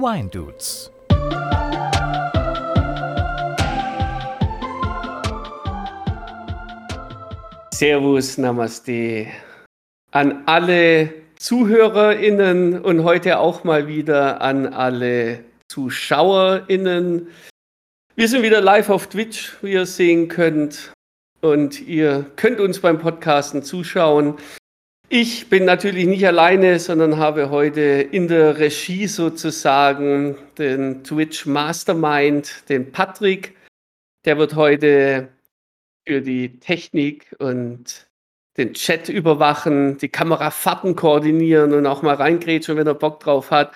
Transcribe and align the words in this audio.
Wine 0.00 0.30
Dudes. 0.30 0.90
Servus, 7.74 8.38
Namaste 8.38 9.26
an 10.10 10.42
alle 10.46 11.12
ZuhörerInnen 11.38 12.80
und 12.80 13.04
heute 13.04 13.38
auch 13.38 13.64
mal 13.64 13.88
wieder 13.88 14.40
an 14.40 14.66
alle 14.66 15.44
ZuschauerInnen. 15.68 17.28
Wir 18.16 18.28
sind 18.28 18.42
wieder 18.42 18.60
live 18.60 18.90
auf 18.90 19.06
Twitch, 19.08 19.56
wie 19.62 19.72
ihr 19.72 19.86
sehen 19.86 20.28
könnt. 20.28 20.92
Und 21.42 21.80
ihr 21.80 22.26
könnt 22.36 22.60
uns 22.60 22.80
beim 22.80 22.98
Podcasten 22.98 23.62
zuschauen. 23.62 24.36
Ich 25.12 25.48
bin 25.48 25.64
natürlich 25.64 26.06
nicht 26.06 26.24
alleine, 26.24 26.78
sondern 26.78 27.16
habe 27.16 27.50
heute 27.50 27.80
in 27.80 28.28
der 28.28 28.58
Regie 28.58 29.08
sozusagen 29.08 30.36
den 30.56 31.02
Twitch 31.02 31.46
Mastermind, 31.46 32.68
den 32.68 32.92
Patrick. 32.92 33.56
Der 34.24 34.38
wird 34.38 34.54
heute 34.54 35.28
für 36.06 36.20
die 36.22 36.60
Technik 36.60 37.34
und 37.40 38.08
den 38.56 38.72
Chat 38.74 39.08
überwachen, 39.08 39.98
die 39.98 40.10
Kamerafahrten 40.10 40.94
koordinieren 40.94 41.74
und 41.74 41.86
auch 41.86 42.02
mal 42.02 42.14
reingrätschen, 42.14 42.76
wenn 42.76 42.86
er 42.86 42.94
Bock 42.94 43.18
drauf 43.18 43.50
hat. 43.50 43.74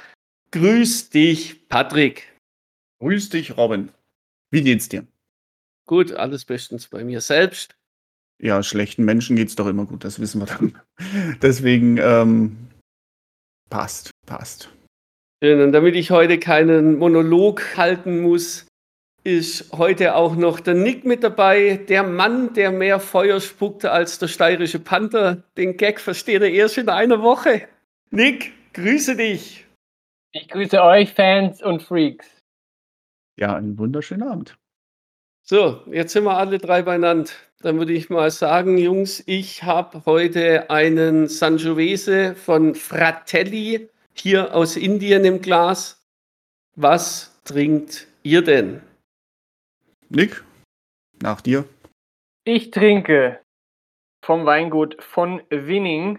Grüß 0.52 1.10
dich, 1.10 1.68
Patrick. 1.68 2.32
Grüß 3.00 3.30
dich, 3.30 3.56
Robin. 3.56 3.90
Wie 4.52 4.62
geht's 4.62 4.88
dir? 4.88 5.04
Gut, 5.86 6.12
alles 6.12 6.44
bestens 6.44 6.86
bei 6.86 7.02
mir 7.02 7.20
selbst. 7.20 7.74
Ja, 8.44 8.62
schlechten 8.62 9.06
Menschen 9.06 9.36
geht's 9.36 9.56
doch 9.56 9.66
immer 9.66 9.86
gut, 9.86 10.04
das 10.04 10.20
wissen 10.20 10.42
wir 10.42 10.46
dann. 10.46 10.78
Deswegen 11.40 11.96
ähm, 11.96 12.68
passt, 13.70 14.10
passt. 14.26 14.70
Schön, 15.42 15.62
und 15.62 15.72
damit 15.72 15.96
ich 15.96 16.10
heute 16.10 16.38
keinen 16.38 16.98
Monolog 16.98 17.78
halten 17.78 18.20
muss, 18.20 18.66
ist 19.22 19.72
heute 19.72 20.14
auch 20.14 20.36
noch 20.36 20.60
der 20.60 20.74
Nick 20.74 21.06
mit 21.06 21.24
dabei, 21.24 21.80
der 21.88 22.02
Mann, 22.02 22.52
der 22.52 22.70
mehr 22.70 23.00
Feuer 23.00 23.40
spuckt 23.40 23.86
als 23.86 24.18
der 24.18 24.28
steirische 24.28 24.78
Panther. 24.78 25.42
Den 25.56 25.78
Gag 25.78 25.98
versteht 25.98 26.42
er 26.42 26.50
erst 26.50 26.76
in 26.76 26.90
einer 26.90 27.22
Woche. 27.22 27.66
Nick, 28.10 28.52
grüße 28.74 29.16
dich. 29.16 29.64
Ich 30.32 30.48
grüße 30.48 30.82
euch, 30.82 31.14
Fans 31.14 31.62
und 31.62 31.82
Freaks. 31.82 32.26
Ja, 33.40 33.56
einen 33.56 33.78
wunderschönen 33.78 34.28
Abend. 34.28 34.54
So, 35.46 35.82
jetzt 35.90 36.12
sind 36.12 36.24
wir 36.24 36.36
alle 36.36 36.58
drei 36.58 36.82
beieinander. 36.82 37.30
Dann 37.64 37.78
würde 37.78 37.94
ich 37.94 38.10
mal 38.10 38.30
sagen, 38.30 38.76
Jungs, 38.76 39.22
ich 39.24 39.62
habe 39.62 40.02
heute 40.04 40.68
einen 40.68 41.28
Sangiovese 41.28 42.34
von 42.34 42.74
Fratelli 42.74 43.88
hier 44.12 44.54
aus 44.54 44.76
Indien 44.76 45.24
im 45.24 45.40
Glas. 45.40 46.06
Was 46.76 47.40
trinkt 47.44 48.06
ihr 48.22 48.44
denn? 48.44 48.82
Nick, 50.10 50.44
nach 51.22 51.40
dir. 51.40 51.64
Ich 52.44 52.70
trinke 52.70 53.40
vom 54.22 54.44
Weingut 54.44 55.02
von 55.02 55.40
Winning 55.48 56.18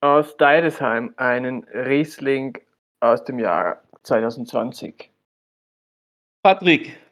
aus 0.00 0.36
Deidesheim 0.36 1.14
einen 1.16 1.62
Riesling 1.62 2.58
aus 2.98 3.22
dem 3.22 3.38
Jahr 3.38 3.84
2020. 4.02 5.12
Patrick. 6.42 7.07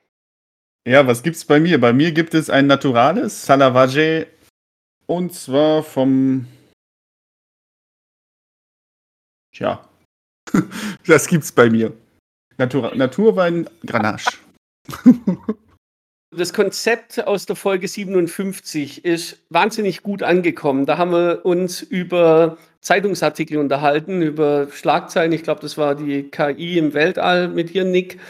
Ja, 0.87 1.05
was 1.05 1.25
gibt's 1.25 1.45
bei 1.45 1.59
mir? 1.59 1.81
Bei 1.81 1.93
mir 1.93 2.13
gibt 2.13 2.33
es 2.33 2.49
ein 2.49 2.69
Naturales 2.69 3.45
Salavage 3.45 4.29
und 5.07 5.35
zwar 5.35 5.83
vom 5.83 6.47
Tja. 9.53 9.85
das 11.07 11.27
gibt's 11.27 11.51
bei 11.51 11.69
mir. 11.69 11.93
Natura 12.57 12.95
Naturwein 12.95 13.69
Grenache. 13.85 14.39
Das 16.37 16.53
Konzept 16.53 17.27
aus 17.27 17.47
der 17.47 17.57
Folge 17.57 17.89
57 17.89 19.05
ist 19.05 19.39
wahnsinnig 19.51 20.05
gut 20.05 20.23
angekommen. 20.23 20.87
Da 20.87 20.99
haben 20.99 21.11
wir 21.11 21.45
uns 21.45 21.83
über 21.83 22.59
Zeitungsartikel 22.81 23.59
unterhalten, 23.59 24.23
über 24.23 24.69
Schlagzeilen. 24.71 25.33
Ich 25.33 25.43
glaube, 25.43 25.63
das 25.63 25.77
war 25.79 25.97
die 25.97 26.31
KI 26.31 26.79
im 26.79 26.95
Weltall 26.95 27.49
mit 27.49 27.75
dir, 27.75 27.85
Nick. 27.85 28.21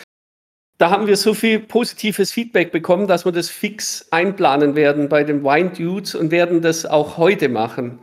Da 0.79 0.91
haben 0.91 1.07
wir 1.07 1.17
so 1.17 1.33
viel 1.33 1.61
positives 1.61 2.33
Feedback 2.33 2.71
bekommen, 2.71 3.07
dass 3.07 3.25
wir 3.25 3.33
das 3.33 3.49
fix 3.49 4.09
einplanen 4.11 4.77
werden 4.77 5.09
bei 5.09 5.25
den 5.25 5.43
Wine 5.43 5.71
Dudes 5.71 6.15
und 6.15 6.31
werden 6.31 6.61
das 6.61 6.85
auch 6.85 7.17
heute 7.17 7.49
machen. 7.49 7.99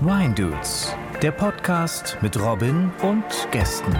Wine 0.00 0.34
Dudes, 0.34 0.94
der 1.22 1.30
Podcast 1.30 2.18
mit 2.20 2.38
Robin 2.38 2.92
und 3.00 3.24
Gästen. 3.50 3.96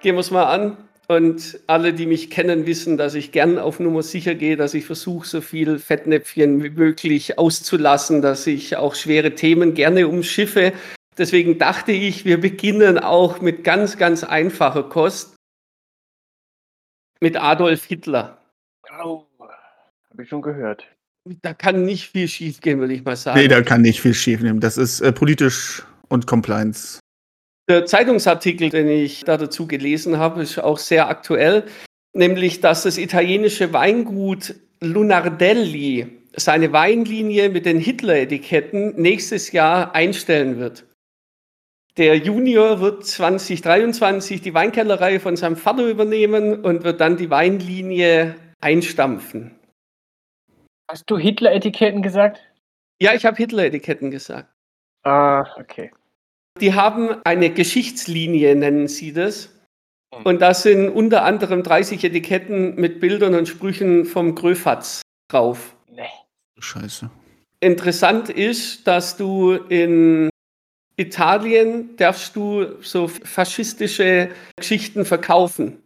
Gehen 0.00 0.14
wir 0.14 0.20
es 0.20 0.30
mal 0.30 0.44
an. 0.44 0.78
Und 1.16 1.60
alle, 1.66 1.92
die 1.92 2.06
mich 2.06 2.30
kennen, 2.30 2.64
wissen, 2.64 2.96
dass 2.96 3.14
ich 3.14 3.32
gern 3.32 3.58
auf 3.58 3.80
Nummer 3.80 4.02
sicher 4.02 4.34
gehe, 4.34 4.56
dass 4.56 4.72
ich 4.72 4.86
versuche, 4.86 5.26
so 5.26 5.40
viel 5.42 5.78
Fettnäpfchen 5.78 6.62
wie 6.62 6.70
möglich 6.70 7.38
auszulassen, 7.38 8.22
dass 8.22 8.46
ich 8.46 8.76
auch 8.76 8.94
schwere 8.94 9.34
Themen 9.34 9.74
gerne 9.74 10.08
umschiffe. 10.08 10.72
Deswegen 11.18 11.58
dachte 11.58 11.92
ich, 11.92 12.24
wir 12.24 12.40
beginnen 12.40 12.98
auch 12.98 13.42
mit 13.42 13.62
ganz, 13.62 13.98
ganz 13.98 14.24
einfacher 14.24 14.84
Kost. 14.84 15.36
Mit 17.20 17.36
Adolf 17.36 17.84
Hitler. 17.84 18.38
Oh, 19.04 19.26
habe 19.38 20.22
ich 20.22 20.30
schon 20.30 20.40
gehört. 20.40 20.86
Da 21.42 21.52
kann 21.52 21.84
nicht 21.84 22.10
viel 22.10 22.26
schiefgehen, 22.26 22.80
würde 22.80 22.94
ich 22.94 23.04
mal 23.04 23.16
sagen. 23.16 23.38
Nee, 23.38 23.48
da 23.48 23.60
kann 23.60 23.82
nicht 23.82 24.00
viel 24.00 24.14
schiefnehmen. 24.14 24.60
Das 24.60 24.78
ist 24.78 25.00
äh, 25.02 25.12
politisch 25.12 25.82
und 26.08 26.26
Compliance. 26.26 27.01
Der 27.72 27.86
Zeitungsartikel, 27.86 28.68
den 28.68 28.86
ich 28.86 29.24
da 29.24 29.38
dazu 29.38 29.66
gelesen 29.66 30.18
habe, 30.18 30.42
ist 30.42 30.58
auch 30.58 30.76
sehr 30.76 31.08
aktuell, 31.08 31.64
nämlich 32.12 32.60
dass 32.60 32.82
das 32.82 32.98
italienische 32.98 33.72
Weingut 33.72 34.56
Lunardelli 34.82 36.06
seine 36.36 36.70
Weinlinie 36.74 37.48
mit 37.48 37.64
den 37.64 37.78
Hitler-Etiketten 37.78 39.00
nächstes 39.00 39.52
Jahr 39.52 39.94
einstellen 39.94 40.58
wird. 40.58 40.84
Der 41.96 42.18
Junior 42.18 42.82
wird 42.82 43.06
2023 43.06 44.42
die 44.42 44.52
Weinkellerei 44.52 45.18
von 45.18 45.36
seinem 45.36 45.56
Vater 45.56 45.86
übernehmen 45.86 46.62
und 46.62 46.84
wird 46.84 47.00
dann 47.00 47.16
die 47.16 47.30
Weinlinie 47.30 48.34
einstampfen. 48.60 49.58
Hast 50.90 51.04
du 51.06 51.16
Hitler-Etiketten 51.16 52.02
gesagt? 52.02 52.38
Ja, 53.00 53.14
ich 53.14 53.24
habe 53.24 53.38
Hitler-Etiketten 53.38 54.10
gesagt. 54.10 54.52
Ah, 55.04 55.46
okay. 55.58 55.90
Die 56.60 56.74
haben 56.74 57.16
eine 57.24 57.50
Geschichtslinie, 57.50 58.54
nennen 58.54 58.88
sie 58.88 59.12
das. 59.12 59.50
Und 60.24 60.40
da 60.40 60.52
sind 60.54 60.88
unter 60.90 61.24
anderem 61.24 61.62
30 61.62 62.04
Etiketten 62.04 62.76
mit 62.76 63.00
Bildern 63.00 63.34
und 63.34 63.48
Sprüchen 63.48 64.04
vom 64.04 64.34
Gröfatz 64.34 65.00
drauf. 65.28 65.74
Nee. 65.90 66.02
Scheiße. 66.58 67.10
Interessant 67.60 68.28
ist, 68.28 68.86
dass 68.86 69.16
du 69.16 69.54
in 69.54 70.28
Italien 70.96 71.96
darfst 71.96 72.36
du 72.36 72.80
so 72.82 73.08
faschistische 73.08 74.30
Geschichten 74.56 75.04
verkaufen. 75.04 75.82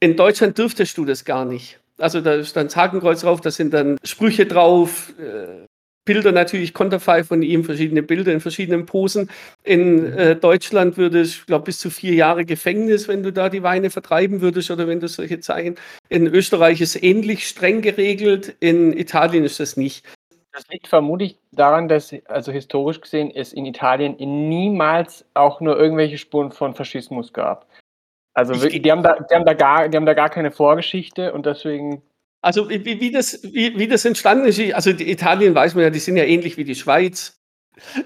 In 0.00 0.16
Deutschland 0.16 0.58
dürftest 0.58 0.96
du 0.98 1.04
das 1.04 1.24
gar 1.24 1.44
nicht. 1.44 1.80
Also 1.96 2.20
da 2.20 2.34
ist 2.34 2.54
dann 2.54 2.66
das 2.66 2.76
Hakenkreuz 2.76 3.22
drauf, 3.22 3.40
da 3.40 3.50
sind 3.50 3.74
dann 3.74 3.98
Sprüche 4.04 4.46
drauf, 4.46 5.12
äh, 5.18 5.66
Bilder 6.08 6.32
natürlich, 6.32 6.72
Konterfei 6.72 7.22
von 7.22 7.42
ihm, 7.42 7.64
verschiedene 7.64 8.02
Bilder 8.02 8.32
in 8.32 8.40
verschiedenen 8.40 8.86
Posen. 8.86 9.28
In 9.62 10.10
äh, 10.14 10.36
Deutschland 10.36 10.96
würde 10.96 11.20
es, 11.20 11.44
glaube 11.44 11.66
bis 11.66 11.78
zu 11.78 11.90
vier 11.90 12.14
Jahre 12.14 12.46
Gefängnis, 12.46 13.08
wenn 13.08 13.22
du 13.22 13.30
da 13.30 13.50
die 13.50 13.62
Weine 13.62 13.90
vertreiben 13.90 14.40
würdest 14.40 14.70
oder 14.70 14.88
wenn 14.88 15.00
du 15.00 15.08
solche 15.08 15.38
Zeichen. 15.40 15.74
In 16.08 16.26
Österreich 16.26 16.80
ist 16.80 17.02
ähnlich 17.02 17.46
streng 17.46 17.82
geregelt, 17.82 18.56
in 18.60 18.96
Italien 18.96 19.44
ist 19.44 19.60
das 19.60 19.76
nicht. 19.76 20.06
Das 20.52 20.66
liegt 20.70 20.88
vermutlich 20.88 21.36
daran, 21.52 21.88
dass, 21.88 22.14
also 22.24 22.52
historisch 22.52 23.02
gesehen, 23.02 23.30
es 23.30 23.52
in 23.52 23.66
Italien 23.66 24.16
niemals 24.18 25.26
auch 25.34 25.60
nur 25.60 25.78
irgendwelche 25.78 26.16
Spuren 26.16 26.52
von 26.52 26.72
Faschismus 26.72 27.34
gab. 27.34 27.66
Also 28.32 28.54
Ich- 28.54 28.80
die 28.80 28.90
haben, 28.90 29.02
da, 29.02 29.18
die, 29.30 29.34
haben 29.34 29.44
da 29.44 29.52
gar, 29.52 29.90
die 29.90 29.96
haben 29.98 30.06
da 30.06 30.14
gar 30.14 30.30
keine 30.30 30.52
Vorgeschichte 30.52 31.34
und 31.34 31.44
deswegen 31.44 32.00
Also 32.40 32.70
wie, 32.70 32.84
wie, 32.84 33.10
das, 33.10 33.42
wie, 33.42 33.78
wie 33.78 33.88
das 33.88 34.04
entstanden 34.04 34.46
ist, 34.46 34.60
also 34.74 34.92
die 34.92 35.10
Italien 35.10 35.54
weiß 35.54 35.74
man 35.74 35.84
ja, 35.84 35.90
die 35.90 35.98
sind 35.98 36.16
ja 36.16 36.24
ähnlich 36.24 36.56
wie 36.56 36.64
die 36.64 36.76
Schweiz. 36.76 37.34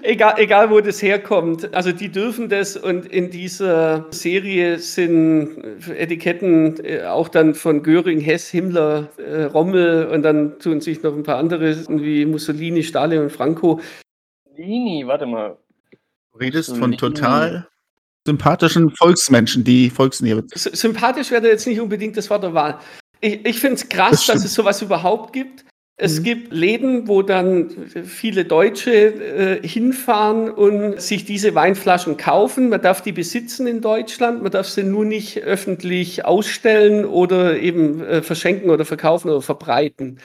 Egal, 0.03 0.35
egal 0.37 0.69
wo 0.69 0.81
das 0.81 1.01
herkommt, 1.01 1.73
also 1.73 1.91
die 1.91 2.09
dürfen 2.09 2.47
das 2.47 2.77
und 2.77 3.07
in 3.07 3.31
dieser 3.31 4.05
Serie 4.11 4.77
sind 4.77 5.57
Etiketten 5.89 6.83
äh, 6.85 7.03
auch 7.05 7.27
dann 7.27 7.55
von 7.55 7.81
Göring, 7.81 8.19
Hess, 8.19 8.49
Himmler, 8.49 9.09
äh, 9.17 9.45
Rommel 9.45 10.07
und 10.07 10.21
dann 10.21 10.59
tun 10.59 10.79
sich 10.79 11.01
noch 11.01 11.15
ein 11.15 11.23
paar 11.23 11.37
andere 11.37 11.75
wie 11.89 12.25
Mussolini, 12.25 12.83
Stalin 12.83 13.21
und 13.21 13.31
Franco. 13.31 13.81
Lini, 14.55 15.07
warte 15.07 15.25
mal. 15.25 15.57
Du 16.33 16.39
redest 16.39 16.77
von 16.77 16.95
total 16.95 17.67
sympathischen 18.25 18.91
Volksmenschen, 18.91 19.63
die 19.63 19.89
Volksnähe. 19.89 20.43
Sympathisch 20.53 21.31
wäre 21.31 21.47
jetzt 21.47 21.67
nicht 21.67 21.81
unbedingt 21.81 22.15
das 22.15 22.29
Wort 22.29 22.43
der 22.43 22.53
Wahl. 22.53 22.79
Ich, 23.23 23.45
ich 23.45 23.59
finde 23.59 23.75
es 23.75 23.87
krass, 23.87 24.25
das 24.25 24.25
dass 24.25 24.45
es 24.45 24.53
sowas 24.53 24.81
überhaupt 24.81 25.31
gibt. 25.31 25.63
Es 25.95 26.19
mhm. 26.19 26.23
gibt 26.23 26.53
Läden, 26.53 27.07
wo 27.07 27.21
dann 27.21 27.69
viele 27.87 28.43
Deutsche 28.43 28.91
äh, 28.91 29.65
hinfahren 29.65 30.49
und 30.49 30.99
sich 30.99 31.23
diese 31.23 31.55
Weinflaschen 31.55 32.17
kaufen. 32.17 32.67
Man 32.67 32.81
darf 32.81 33.01
die 33.01 33.13
besitzen 33.13 33.65
in 33.65 33.79
Deutschland, 33.79 34.43
man 34.43 34.51
darf 34.51 34.67
sie 34.67 34.83
nur 34.83 35.05
nicht 35.05 35.41
öffentlich 35.43 36.25
ausstellen 36.25 37.05
oder 37.05 37.57
eben 37.57 38.03
äh, 38.03 38.21
verschenken 38.21 38.69
oder 38.69 38.83
verkaufen 38.83 39.29
oder 39.29 39.41
verbreiten. 39.41 40.19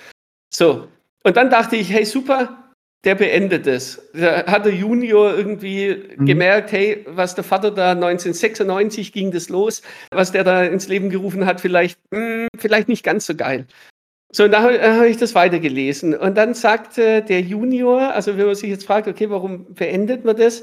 So, 0.53 0.89
und 1.23 1.37
dann 1.37 1.51
dachte 1.51 1.77
ich, 1.77 1.91
hey 1.91 2.05
super, 2.05 2.68
der 3.05 3.15
beendet 3.15 3.67
es. 3.67 4.11
Da 4.13 4.47
hat 4.47 4.65
der 4.65 4.75
Junior 4.75 5.37
irgendwie 5.37 6.03
mhm. 6.17 6.27
gemerkt, 6.27 6.73
hey, 6.73 7.05
was 7.09 7.35
der 7.35 7.45
Vater 7.45 7.71
da 7.71 7.93
1996 7.93 9.13
ging 9.13 9.31
das 9.31 9.49
los, 9.49 9.83
was 10.11 10.33
der 10.33 10.45
da 10.45 10.65
ins 10.65 10.89
Leben 10.89 11.11
gerufen 11.11 11.47
hat, 11.47 11.61
vielleicht, 11.61 11.99
mh, 12.11 12.19
hm, 12.19 12.49
vielleicht 12.57 12.89
nicht 12.89 13.05
ganz 13.05 13.27
so 13.27 13.35
geil. 13.35 13.67
So, 14.31 14.45
und 14.45 14.51
da 14.51 14.63
habe 14.63 14.81
hab 14.81 15.07
ich 15.07 15.17
das 15.17 15.35
weitergelesen. 15.35 16.15
Und 16.15 16.37
dann 16.37 16.55
sagte 16.55 17.23
der 17.23 17.41
Junior, 17.41 18.13
also 18.13 18.37
wenn 18.37 18.47
man 18.47 18.55
sich 18.55 18.69
jetzt 18.69 18.85
fragt, 18.85 19.09
okay, 19.09 19.31
warum 19.31 19.73
beendet 19.75 20.25
man 20.25 20.37
das? 20.37 20.63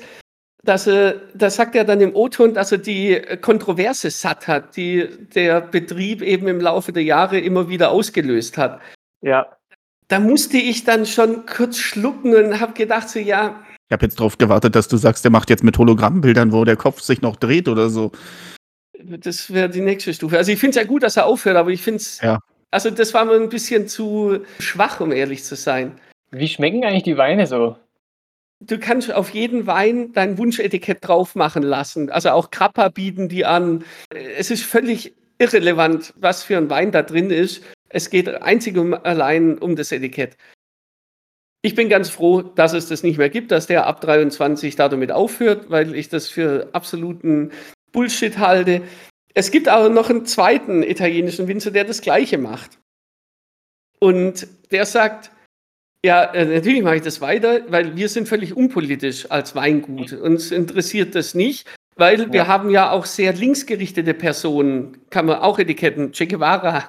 Dass 0.64 0.88
er, 0.88 1.22
da 1.34 1.50
sagt 1.50 1.76
er 1.76 1.84
dann 1.84 2.02
im 2.02 2.16
O-Ton, 2.16 2.54
dass 2.54 2.72
er 2.72 2.80
die 2.80 3.22
Kontroverse 3.42 4.10
satt 4.10 4.48
hat, 4.48 4.76
die 4.76 5.08
der 5.34 5.62
Betrieb 5.62 6.22
eben 6.22 6.48
im 6.48 6.60
Laufe 6.60 6.92
der 6.92 7.04
Jahre 7.04 7.40
immer 7.40 7.70
wieder 7.70 7.92
ausgelöst 7.92 8.58
hat. 8.58 8.82
Ja. 9.22 9.58
Da 10.08 10.20
musste 10.20 10.58
ich 10.58 10.84
dann 10.84 11.06
schon 11.06 11.46
kurz 11.46 11.78
schlucken 11.78 12.36
und 12.36 12.60
habe 12.60 12.74
gedacht, 12.74 13.10
so 13.10 13.20
ja. 13.20 13.60
Ich 13.88 13.94
habe 13.94 14.06
jetzt 14.06 14.20
darauf 14.20 14.38
gewartet, 14.38 14.76
dass 14.76 14.88
du 14.88 14.98
sagst, 14.98 15.24
der 15.24 15.32
macht 15.32 15.50
jetzt 15.50 15.64
mit 15.64 15.78
Hologrammbildern, 15.78 16.52
wo 16.52 16.64
der 16.64 16.76
Kopf 16.76 17.02
sich 17.02 17.22
noch 17.22 17.36
dreht 17.36 17.68
oder 17.68 17.90
so. 17.90 18.12
Das 19.00 19.54
wäre 19.54 19.70
die 19.70 19.82
nächste 19.82 20.14
Stufe. 20.14 20.38
Also 20.38 20.52
ich 20.52 20.60
finde 20.60 20.78
es 20.78 20.84
ja 20.84 20.88
gut, 20.88 21.04
dass 21.04 21.18
er 21.18 21.26
aufhört, 21.26 21.58
aber 21.58 21.70
ich 21.70 21.82
finde 21.82 21.98
es 21.98 22.22
ja. 22.22 22.40
Also 22.72 22.90
das 22.90 23.14
war 23.14 23.24
mir 23.24 23.36
ein 23.36 23.50
bisschen 23.50 23.88
zu 23.88 24.40
schwach, 24.60 25.00
um 25.00 25.12
ehrlich 25.12 25.44
zu 25.44 25.56
sein. 25.56 26.00
Wie 26.32 26.48
schmecken 26.48 26.84
eigentlich 26.84 27.04
die 27.04 27.16
Weine 27.16 27.48
so? 27.48 27.78
Du 28.60 28.78
kannst 28.80 29.14
auf 29.14 29.30
jeden 29.30 29.66
Wein 29.66 30.12
dein 30.14 30.38
Wunschetikett 30.38 30.98
drauf 31.02 31.36
machen 31.36 31.64
lassen. 31.64 32.10
Also 32.10 32.32
auch 32.32 32.52
Krapper 32.52 32.90
bieten 32.90 33.30
die 33.30 33.46
an. 33.46 33.86
Es 34.10 34.52
ist 34.52 34.64
völlig 34.64 35.14
irrelevant, 35.38 36.14
was 36.18 36.44
für 36.44 36.58
ein 36.58 36.70
Wein 36.70 36.92
da 36.92 37.02
drin 37.02 37.30
ist. 37.30 37.64
Es 37.96 38.10
geht 38.10 38.28
einzig 38.28 38.78
und 38.78 38.94
allein 38.94 39.58
um 39.58 39.78
das 39.78 39.94
Etikett. 39.94 40.36
Ich 41.62 41.76
bin 41.76 41.88
ganz 41.88 42.10
froh, 42.10 42.42
dass 42.42 42.74
es 42.74 42.90
das 42.90 43.04
nicht 43.04 43.18
mehr 43.18 43.30
gibt, 43.30 43.54
dass 43.54 43.68
der 43.68 43.88
ab 43.88 44.02
23 44.02 44.76
da 44.76 44.90
damit 44.90 45.14
aufhört, 45.14 45.70
weil 45.70 45.96
ich 45.96 46.10
das 46.10 46.28
für 46.28 46.68
absoluten 46.74 47.54
Bullshit 47.94 48.38
halte. 48.38 48.82
Es 49.34 49.50
gibt 49.50 49.70
aber 49.70 49.88
noch 49.88 50.10
einen 50.10 50.26
zweiten 50.26 50.84
italienischen 50.84 51.48
Winzer, 51.48 51.72
der 51.72 51.86
das 51.86 52.02
Gleiche 52.02 52.38
macht. 52.38 52.80
Und 54.00 54.46
der 54.72 54.86
sagt, 54.86 55.32
ja, 56.04 56.26
äh, 56.34 56.44
natürlich 56.44 56.84
mache 56.84 56.98
ich 56.98 57.02
das 57.02 57.22
weiter, 57.22 57.62
weil 57.72 57.96
wir 57.96 58.10
sind 58.10 58.28
völlig 58.28 58.58
unpolitisch 58.58 59.32
als 59.32 59.56
Weingut. 59.56 60.12
Uns 60.12 60.52
interessiert 60.52 61.16
das 61.16 61.34
nicht, 61.34 61.66
weil 61.98 62.20
ja. 62.20 62.34
wir 62.34 62.48
haben 62.48 62.70
ja 62.70 62.92
auch 62.92 63.06
sehr 63.06 63.34
linksgerichtete 63.34 64.14
Personen, 64.14 64.98
kann 65.10 65.26
man 65.26 65.40
auch 65.40 65.60
Etiketten, 65.60 66.12
Che 66.12 66.28
Guevara, 66.28 66.84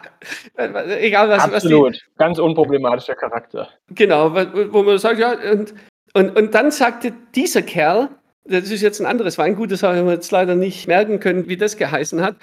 egal 1.00 1.28
was. 1.28 1.44
Absolut, 1.44 1.92
was 1.92 1.98
die, 1.98 2.18
ganz 2.18 2.38
unproblematischer 2.38 3.14
Charakter. 3.14 3.68
Genau, 3.90 4.34
wo 4.34 4.82
man 4.82 4.98
sagt, 4.98 5.18
ja, 5.18 5.32
und, 5.52 5.74
und, 6.14 6.36
und 6.36 6.54
dann 6.54 6.70
sagte 6.70 7.12
dieser 7.34 7.62
Kerl, 7.62 8.08
das 8.44 8.70
ist 8.70 8.82
jetzt 8.82 9.00
ein 9.00 9.06
anderes 9.06 9.38
Weingut, 9.38 9.70
das 9.70 9.82
haben 9.82 10.06
wir 10.06 10.14
jetzt 10.14 10.30
leider 10.30 10.54
nicht 10.54 10.86
merken 10.86 11.20
können, 11.20 11.48
wie 11.48 11.56
das 11.56 11.76
geheißen 11.76 12.22
hat. 12.22 12.36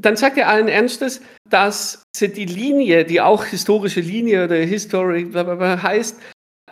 Dann 0.00 0.16
sagt 0.16 0.38
er 0.38 0.48
allen 0.48 0.68
Ernstes, 0.68 1.20
dass 1.48 2.02
sie 2.14 2.32
die 2.32 2.44
Linie, 2.44 3.04
die 3.04 3.20
auch 3.20 3.44
historische 3.44 4.00
Linie 4.00 4.44
oder 4.44 4.56
History 4.56 5.28
heißt, 5.32 6.20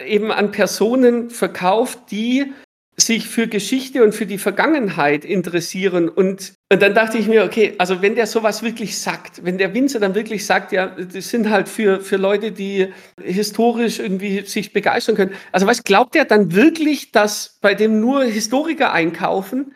eben 0.05 0.31
an 0.31 0.53
Personen 0.53 1.31
verkauft, 1.31 1.99
die 2.11 2.53
sich 2.99 3.29
für 3.29 3.47
Geschichte 3.47 4.03
und 4.03 4.15
für 4.15 4.27
die 4.27 4.39
Vergangenheit 4.39 5.25
interessieren. 5.25 6.09
Und, 6.09 6.55
und 6.71 6.83
dann 6.83 6.95
dachte 6.95 7.19
ich 7.19 7.29
mir, 7.29 7.45
okay, 7.45 7.75
also 7.79 8.01
wenn 8.01 8.15
der 8.15 8.27
sowas 8.27 8.63
wirklich 8.63 8.99
sagt, 8.99 9.45
wenn 9.45 9.59
der 9.59 9.75
Winzer 9.75 10.01
dann 10.01 10.15
wirklich 10.15 10.47
sagt, 10.47 10.73
ja, 10.73 10.87
das 10.87 11.29
sind 11.29 11.51
halt 11.51 11.69
für, 11.69 12.01
für 12.01 12.17
Leute, 12.17 12.53
die 12.53 12.93
historisch 13.23 13.99
irgendwie 13.99 14.41
sich 14.41 14.73
begeistern 14.73 15.15
können. 15.15 15.35
Also 15.53 15.67
was 15.67 15.85
glaubt 15.85 16.17
er 16.17 16.25
dann 16.25 16.55
wirklich, 16.55 17.13
dass 17.13 17.59
bei 17.61 17.75
dem 17.75 18.01
nur 18.01 18.25
Historiker 18.25 18.93
einkaufen? 18.93 19.75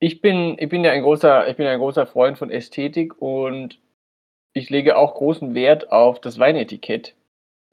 Ich 0.00 0.20
bin, 0.20 0.56
ich 0.58 0.68
bin 0.68 0.84
ja 0.84 0.92
ein 0.92 1.02
großer, 1.02 1.48
ich 1.48 1.56
bin 1.56 1.66
ein 1.66 1.78
großer 1.78 2.06
Freund 2.06 2.36
von 2.36 2.50
Ästhetik 2.50 3.20
und 3.22 3.78
ich 4.52 4.70
lege 4.70 4.96
auch 4.96 5.14
großen 5.14 5.54
Wert 5.54 5.92
auf 5.92 6.20
das 6.20 6.38
Weinetikett. 6.38 7.15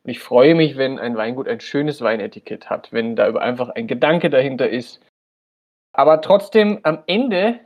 Und 0.03 0.11
ich 0.11 0.19
freue 0.19 0.55
mich, 0.55 0.77
wenn 0.77 0.99
ein 0.99 1.15
Weingut 1.15 1.47
ein 1.47 1.61
schönes 1.61 2.01
Weinetikett 2.01 2.69
hat, 2.69 2.91
wenn 2.91 3.15
da 3.15 3.33
einfach 3.35 3.69
ein 3.69 3.87
Gedanke 3.87 4.29
dahinter 4.29 4.69
ist. 4.69 5.01
Aber 5.93 6.21
trotzdem, 6.21 6.79
am 6.83 7.03
Ende 7.07 7.59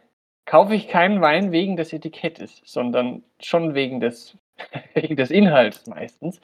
kaufe 0.45 0.75
ich 0.75 0.88
keinen 0.88 1.22
Wein 1.22 1.51
wegen 1.51 1.78
des 1.78 1.94
Etikettes, 1.94 2.62
sondern 2.66 3.24
schon 3.42 3.74
wegen 3.74 4.00
des, 4.00 4.38
wegen 4.94 5.16
des 5.16 5.31
Inhalts 5.31 5.88
meistens. 5.88 6.39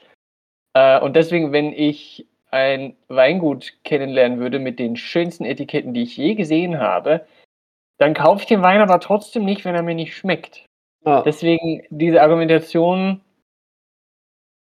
Äh, 0.74 1.00
und 1.00 1.14
deswegen, 1.14 1.52
wenn 1.52 1.72
ich 1.72 2.26
ein 2.50 2.96
Weingut 3.08 3.72
kennenlernen 3.82 4.38
würde 4.38 4.58
mit 4.58 4.78
den 4.78 4.96
schönsten 4.96 5.44
Etiketten, 5.44 5.94
die 5.94 6.02
ich 6.02 6.16
je 6.16 6.34
gesehen 6.34 6.78
habe, 6.78 7.26
dann 7.98 8.14
kaufe 8.14 8.42
ich 8.42 8.46
den 8.46 8.62
Wein 8.62 8.80
aber 8.80 9.00
trotzdem 9.00 9.44
nicht, 9.44 9.64
wenn 9.64 9.74
er 9.74 9.82
mir 9.82 9.94
nicht 9.94 10.16
schmeckt. 10.16 10.66
Ah. 11.04 11.22
Deswegen 11.22 11.82
diese 11.90 12.22
Argumentation 12.22 13.20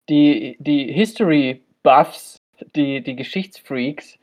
die, 0.09 0.57
die 0.59 0.91
History-Buffs, 0.91 2.37
die, 2.75 3.01
die 3.01 3.15
Geschichtsfreaks, 3.15 4.17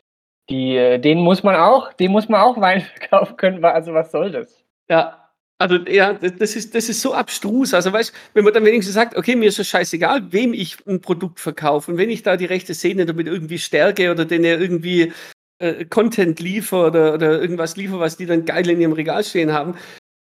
die, 0.48 0.76
äh, 0.76 0.98
denen 0.98 1.22
muss 1.22 1.42
man 1.42 1.56
auch, 1.56 1.92
denen 1.94 2.12
muss 2.12 2.28
man 2.28 2.40
auch 2.40 2.60
Wein 2.60 2.80
verkaufen 2.98 3.36
können. 3.36 3.64
Also 3.64 3.94
was 3.94 4.10
soll 4.10 4.30
das? 4.32 4.62
Ja, 4.88 5.20
also 5.58 5.76
ja, 5.76 6.14
das 6.14 6.56
ist, 6.56 6.74
das 6.74 6.88
ist 6.88 7.02
so 7.02 7.12
abstrus. 7.14 7.74
Also 7.74 7.92
weißt 7.92 8.12
wenn 8.34 8.44
man 8.44 8.54
dann 8.54 8.64
wenigstens 8.64 8.94
sagt, 8.94 9.16
okay, 9.16 9.36
mir 9.36 9.48
ist 9.48 9.58
es 9.58 9.68
scheißegal, 9.68 10.32
wem 10.32 10.54
ich 10.54 10.78
ein 10.86 11.00
Produkt 11.00 11.38
verkaufe 11.38 11.92
und 11.92 11.98
wenn 11.98 12.10
ich 12.10 12.22
da 12.22 12.36
die 12.36 12.46
rechte 12.46 12.74
Szene 12.74 13.06
damit 13.06 13.26
irgendwie 13.26 13.58
stärke 13.58 14.10
oder 14.10 14.24
denen 14.24 14.44
irgendwie 14.44 15.12
äh, 15.58 15.84
Content 15.84 16.40
liefere 16.40 16.86
oder, 16.86 17.14
oder 17.14 17.40
irgendwas 17.40 17.76
liefere, 17.76 18.00
was 18.00 18.16
die 18.16 18.26
dann 18.26 18.46
geil 18.46 18.68
in 18.70 18.80
ihrem 18.80 18.94
Regal 18.94 19.22
stehen 19.22 19.52
haben, 19.52 19.74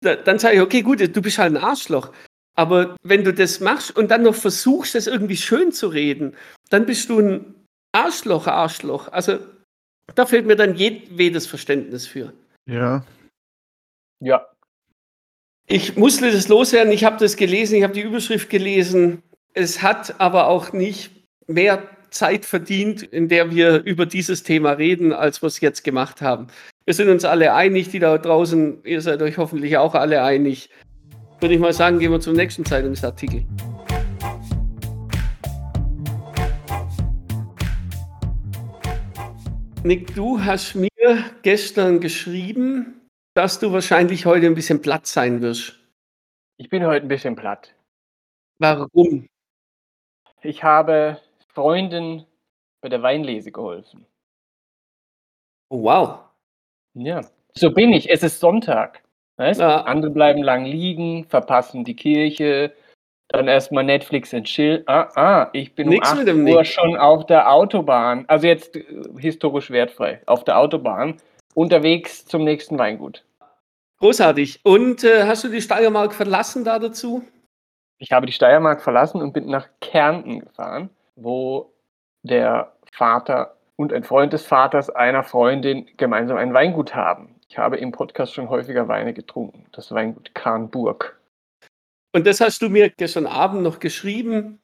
da, 0.00 0.16
dann 0.16 0.38
sage 0.38 0.56
ich, 0.56 0.60
okay, 0.62 0.82
gut, 0.82 1.00
du 1.00 1.22
bist 1.22 1.38
halt 1.38 1.52
ein 1.54 1.62
Arschloch. 1.62 2.12
Aber 2.58 2.96
wenn 3.02 3.22
du 3.22 3.32
das 3.32 3.60
machst 3.60 3.94
und 3.94 4.10
dann 4.10 4.22
noch 4.22 4.34
versuchst, 4.34 4.94
das 4.94 5.06
irgendwie 5.06 5.36
schön 5.36 5.72
zu 5.72 5.88
reden, 5.88 6.34
dann 6.70 6.86
bist 6.86 7.10
du 7.10 7.20
ein 7.20 7.54
Arschloch, 7.92 8.46
Arschloch. 8.46 9.08
Also 9.08 9.38
da 10.14 10.24
fehlt 10.26 10.46
mir 10.46 10.56
dann 10.56 10.74
jedes 10.74 11.46
Verständnis 11.46 12.06
für. 12.06 12.32
Ja. 12.68 13.04
Ja. 14.20 14.46
Ich 15.68 15.96
musste 15.96 16.30
das 16.30 16.48
loswerden, 16.48 16.92
ich 16.92 17.04
habe 17.04 17.18
das 17.18 17.36
gelesen, 17.36 17.76
ich 17.76 17.82
habe 17.82 17.92
die 17.92 18.02
Überschrift 18.02 18.48
gelesen. 18.48 19.22
Es 19.52 19.82
hat 19.82 20.20
aber 20.20 20.46
auch 20.46 20.72
nicht 20.72 21.10
mehr 21.46 21.82
Zeit 22.10 22.44
verdient, 22.46 23.02
in 23.02 23.28
der 23.28 23.50
wir 23.50 23.82
über 23.84 24.06
dieses 24.06 24.42
Thema 24.42 24.72
reden, 24.72 25.12
als 25.12 25.42
wir 25.42 25.48
es 25.48 25.60
jetzt 25.60 25.84
gemacht 25.84 26.22
haben. 26.22 26.46
Wir 26.84 26.94
sind 26.94 27.08
uns 27.08 27.24
alle 27.24 27.52
einig, 27.52 27.88
die 27.88 27.98
da 27.98 28.16
draußen, 28.16 28.84
ihr 28.84 29.00
seid 29.00 29.20
euch 29.22 29.38
hoffentlich 29.38 29.76
auch 29.76 29.94
alle 29.94 30.22
einig 30.22 30.70
würde 31.40 31.54
ich 31.54 31.60
mal 31.60 31.72
sagen, 31.72 31.98
gehen 31.98 32.12
wir 32.12 32.20
zum 32.20 32.34
nächsten 32.34 32.64
Zeitungsartikel. 32.64 33.44
Nick, 39.84 40.14
du 40.14 40.42
hast 40.42 40.74
mir 40.74 40.88
gestern 41.42 42.00
geschrieben, 42.00 43.08
dass 43.34 43.60
du 43.60 43.72
wahrscheinlich 43.72 44.26
heute 44.26 44.46
ein 44.46 44.54
bisschen 44.54 44.82
platt 44.82 45.06
sein 45.06 45.42
wirst. 45.42 45.78
Ich 46.56 46.68
bin 46.68 46.84
heute 46.84 47.04
ein 47.04 47.08
bisschen 47.08 47.36
platt. 47.36 47.74
Warum? 48.58 49.28
Ich 50.42 50.64
habe 50.64 51.20
Freunden 51.48 52.26
bei 52.80 52.88
der 52.88 53.02
Weinlese 53.02 53.52
geholfen. 53.52 54.06
Oh, 55.68 55.82
wow. 55.82 56.20
Ja, 56.94 57.20
so 57.54 57.70
bin 57.70 57.92
ich. 57.92 58.10
Es 58.10 58.22
ist 58.22 58.40
Sonntag. 58.40 59.05
Weißt? 59.36 59.60
Ja. 59.60 59.82
Andere 59.82 60.10
bleiben 60.10 60.42
lang 60.42 60.64
liegen, 60.64 61.24
verpassen 61.24 61.84
die 61.84 61.96
Kirche, 61.96 62.72
dann 63.28 63.48
erstmal 63.48 63.84
Netflix 63.84 64.32
und 64.32 64.44
Chill. 64.44 64.82
Ah, 64.86 65.08
ah, 65.14 65.50
ich 65.52 65.74
bin 65.74 65.88
Nix 65.88 66.12
um 66.12 66.18
8 66.20 66.28
Uhr 66.28 66.34
Nick. 66.34 66.66
schon 66.66 66.96
auf 66.96 67.26
der 67.26 67.50
Autobahn, 67.50 68.24
also 68.28 68.46
jetzt 68.46 68.76
äh, 68.76 68.84
historisch 69.18 69.70
wertfrei, 69.70 70.22
auf 70.26 70.44
der 70.44 70.58
Autobahn, 70.58 71.16
unterwegs 71.54 72.24
zum 72.24 72.44
nächsten 72.44 72.78
Weingut. 72.78 73.24
Großartig. 73.98 74.60
Und 74.62 75.04
äh, 75.04 75.24
hast 75.24 75.44
du 75.44 75.48
die 75.48 75.62
Steiermark 75.62 76.14
verlassen 76.14 76.64
da 76.64 76.78
dazu? 76.78 77.22
Ich 77.98 78.12
habe 78.12 78.26
die 78.26 78.32
Steiermark 78.32 78.82
verlassen 78.82 79.22
und 79.22 79.32
bin 79.32 79.46
nach 79.48 79.68
Kärnten 79.80 80.40
gefahren, 80.40 80.90
wo 81.16 81.72
der 82.22 82.72
Vater 82.92 83.56
und 83.76 83.92
ein 83.92 84.04
Freund 84.04 84.32
des 84.32 84.44
Vaters 84.44 84.90
einer 84.90 85.22
Freundin 85.22 85.86
gemeinsam 85.96 86.36
ein 86.36 86.52
Weingut 86.52 86.94
haben. 86.94 87.35
Ich 87.48 87.58
habe 87.58 87.76
im 87.76 87.92
Podcast 87.92 88.34
schon 88.34 88.48
häufiger 88.48 88.88
Weine 88.88 89.14
getrunken. 89.14 89.66
Das 89.72 89.92
Weingut 89.92 90.34
Karnburg. 90.34 91.18
Und 92.12 92.26
das 92.26 92.40
hast 92.40 92.62
du 92.62 92.68
mir 92.68 92.90
gestern 92.90 93.26
Abend 93.26 93.62
noch 93.62 93.78
geschrieben. 93.78 94.58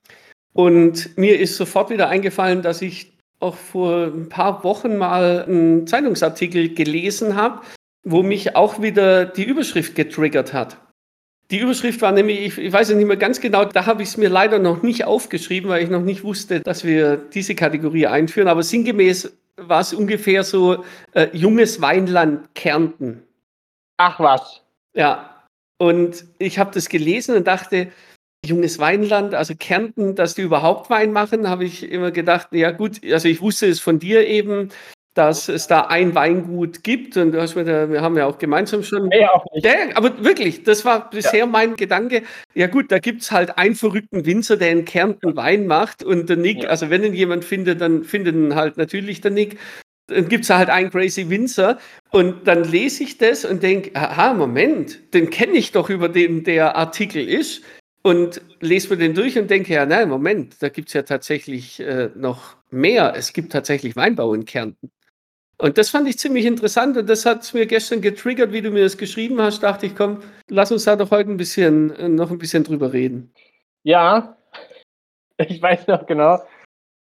Und 0.52 1.16
mir 1.16 1.38
ist 1.38 1.56
sofort 1.56 1.90
wieder 1.90 2.08
eingefallen, 2.08 2.62
dass 2.62 2.82
ich 2.82 3.12
auch 3.40 3.56
vor 3.56 4.06
ein 4.06 4.28
paar 4.28 4.64
Wochen 4.64 4.96
mal 4.96 5.44
einen 5.44 5.86
Zeitungsartikel 5.86 6.74
gelesen 6.74 7.36
habe, 7.36 7.62
wo 8.04 8.22
mich 8.22 8.56
auch 8.56 8.80
wieder 8.80 9.24
die 9.26 9.44
Überschrift 9.44 9.94
getriggert 9.94 10.52
hat. 10.52 10.76
Die 11.50 11.58
Überschrift 11.58 12.00
war 12.00 12.12
nämlich, 12.12 12.40
ich, 12.40 12.58
ich 12.58 12.72
weiß 12.72 12.90
nicht 12.90 13.06
mehr 13.06 13.16
ganz 13.16 13.40
genau, 13.40 13.64
da 13.64 13.84
habe 13.84 14.02
ich 14.02 14.08
es 14.08 14.16
mir 14.16 14.30
leider 14.30 14.58
noch 14.58 14.82
nicht 14.82 15.04
aufgeschrieben, 15.04 15.68
weil 15.68 15.82
ich 15.82 15.90
noch 15.90 16.02
nicht 16.02 16.24
wusste, 16.24 16.60
dass 16.60 16.84
wir 16.84 17.16
diese 17.16 17.54
Kategorie 17.54 18.06
einführen. 18.06 18.48
Aber 18.48 18.62
sinngemäß 18.62 19.36
war 19.56 19.80
es 19.80 19.92
ungefähr 19.92 20.44
so 20.44 20.85
äh, 21.12 21.28
junges 21.32 21.80
Weinland 21.80 22.54
Kärnten. 22.54 23.23
Ach 23.99 24.18
was. 24.21 24.62
Ja. 24.94 25.44
Und 25.78 26.25
ich 26.38 26.59
habe 26.59 26.71
das 26.73 26.88
gelesen 26.88 27.37
und 27.37 27.47
dachte, 27.47 27.90
junges 28.44 28.78
Weinland, 28.78 29.35
also 29.35 29.54
Kärnten, 29.56 30.14
dass 30.14 30.35
die 30.35 30.42
überhaupt 30.42 30.90
Wein 30.90 31.12
machen, 31.12 31.49
habe 31.49 31.64
ich 31.64 31.90
immer 31.90 32.11
gedacht, 32.11 32.49
ja 32.52 32.71
gut, 32.71 33.00
also 33.04 33.28
ich 33.28 33.40
wusste 33.40 33.66
es 33.66 33.80
von 33.80 33.99
dir 33.99 34.26
eben, 34.26 34.71
dass 35.14 35.49
es 35.49 35.66
da 35.66 35.83
ein 35.83 36.14
Weingut 36.14 36.83
gibt 36.83 37.16
und 37.16 37.33
du 37.33 37.40
hast 37.40 37.54
mir 37.54 37.64
da, 37.64 37.90
wir 37.90 38.00
haben 38.00 38.16
ja 38.16 38.26
auch 38.26 38.38
gemeinsam 38.38 38.83
schon. 38.83 39.09
Nee, 39.09 39.26
auch 39.26 39.45
nicht. 39.52 39.64
Ja, 39.64 39.73
aber 39.95 40.25
wirklich, 40.25 40.62
das 40.62 40.85
war 40.85 41.11
bisher 41.11 41.40
ja. 41.40 41.47
mein 41.47 41.76
Gedanke. 41.76 42.23
Ja 42.54 42.66
gut, 42.66 42.90
da 42.90 42.99
gibt 42.99 43.23
es 43.23 43.31
halt 43.31 43.59
einen 43.59 43.75
verrückten 43.75 44.25
Winzer, 44.25 44.57
der 44.57 44.71
in 44.71 44.85
Kärnten 44.87 45.37
Wein 45.37 45.66
macht 45.66 46.02
und 46.02 46.31
der 46.31 46.37
Nick, 46.37 46.62
ja. 46.62 46.71
also 46.71 46.88
wenn 46.88 47.04
ihn 47.04 47.14
jemand 47.14 47.45
findet, 47.45 47.81
dann 47.81 48.04
findet 48.04 48.35
ihn 48.35 48.54
halt 48.54 48.78
natürlich 48.78 49.21
der 49.21 49.33
Nick. 49.33 49.59
Dann 50.07 50.28
gibt 50.28 50.45
es 50.45 50.50
halt 50.50 50.71
einen 50.71 50.90
Crazy 50.90 51.28
Winzer 51.28 51.78
und 52.11 52.49
dann 52.49 52.64
lese 52.64 53.04
ich 53.04 53.19
das 53.19 53.45
und 53.45 53.62
denke, 53.62 53.95
aha, 53.95 54.33
Moment, 54.33 55.14
den 55.14 55.31
kenne 55.31 55.52
ich 55.52 55.73
doch, 55.73 55.90
über 55.90 56.09
den 56.09 56.42
der 56.45 56.75
Artikel 56.76 57.26
ist 57.28 57.62
und 58.02 58.40
lese 58.61 58.90
mir 58.90 58.97
den 58.97 59.14
durch 59.14 59.38
und 59.38 59.50
denke, 59.50 59.75
ja, 59.75 59.87
nein, 59.87 60.09
Moment, 60.09 60.57
da 60.61 60.69
gibt 60.71 60.88
es 60.88 60.95
ja 60.95 61.02
tatsächlich 61.02 61.81
äh, 61.81 62.11
noch 62.14 62.57
mehr. 62.71 63.14
Es 63.16 63.33
gibt 63.33 63.52
tatsächlich 63.52 63.95
Weinbau 63.95 64.35
in 64.35 64.45
Kärnten. 64.45 64.90
Und 65.62 65.78
das 65.78 65.90
fand 65.90 66.09
ich 66.09 66.19
ziemlich 66.19 66.45
interessant 66.45 66.97
und 66.97 67.09
das 67.09 67.25
hat 67.25 67.54
mir 67.54 67.66
gestern 67.66 68.00
getriggert, 68.00 68.52
wie 68.52 68.62
du 68.62 68.73
mir 68.73 68.83
das 68.83 68.99
geschrieben 68.99 69.40
hast. 69.40 69.62
Dachte 69.62 69.87
ich, 69.87 69.95
komm, 69.95 70.21
lass 70.49 70.73
uns 70.73 70.83
da 70.87 70.97
doch 70.97 71.12
heute 71.12 71.31
ein 71.31 71.37
bisschen, 71.37 71.95
äh, 71.95 72.09
noch 72.09 72.33
ein 72.33 72.38
bisschen 72.38 72.64
drüber 72.64 72.92
reden. 72.92 73.33
Ja, 73.85 74.37
ich 75.38 75.62
weiß 75.62 75.87
noch 75.87 76.07
genau, 76.07 76.40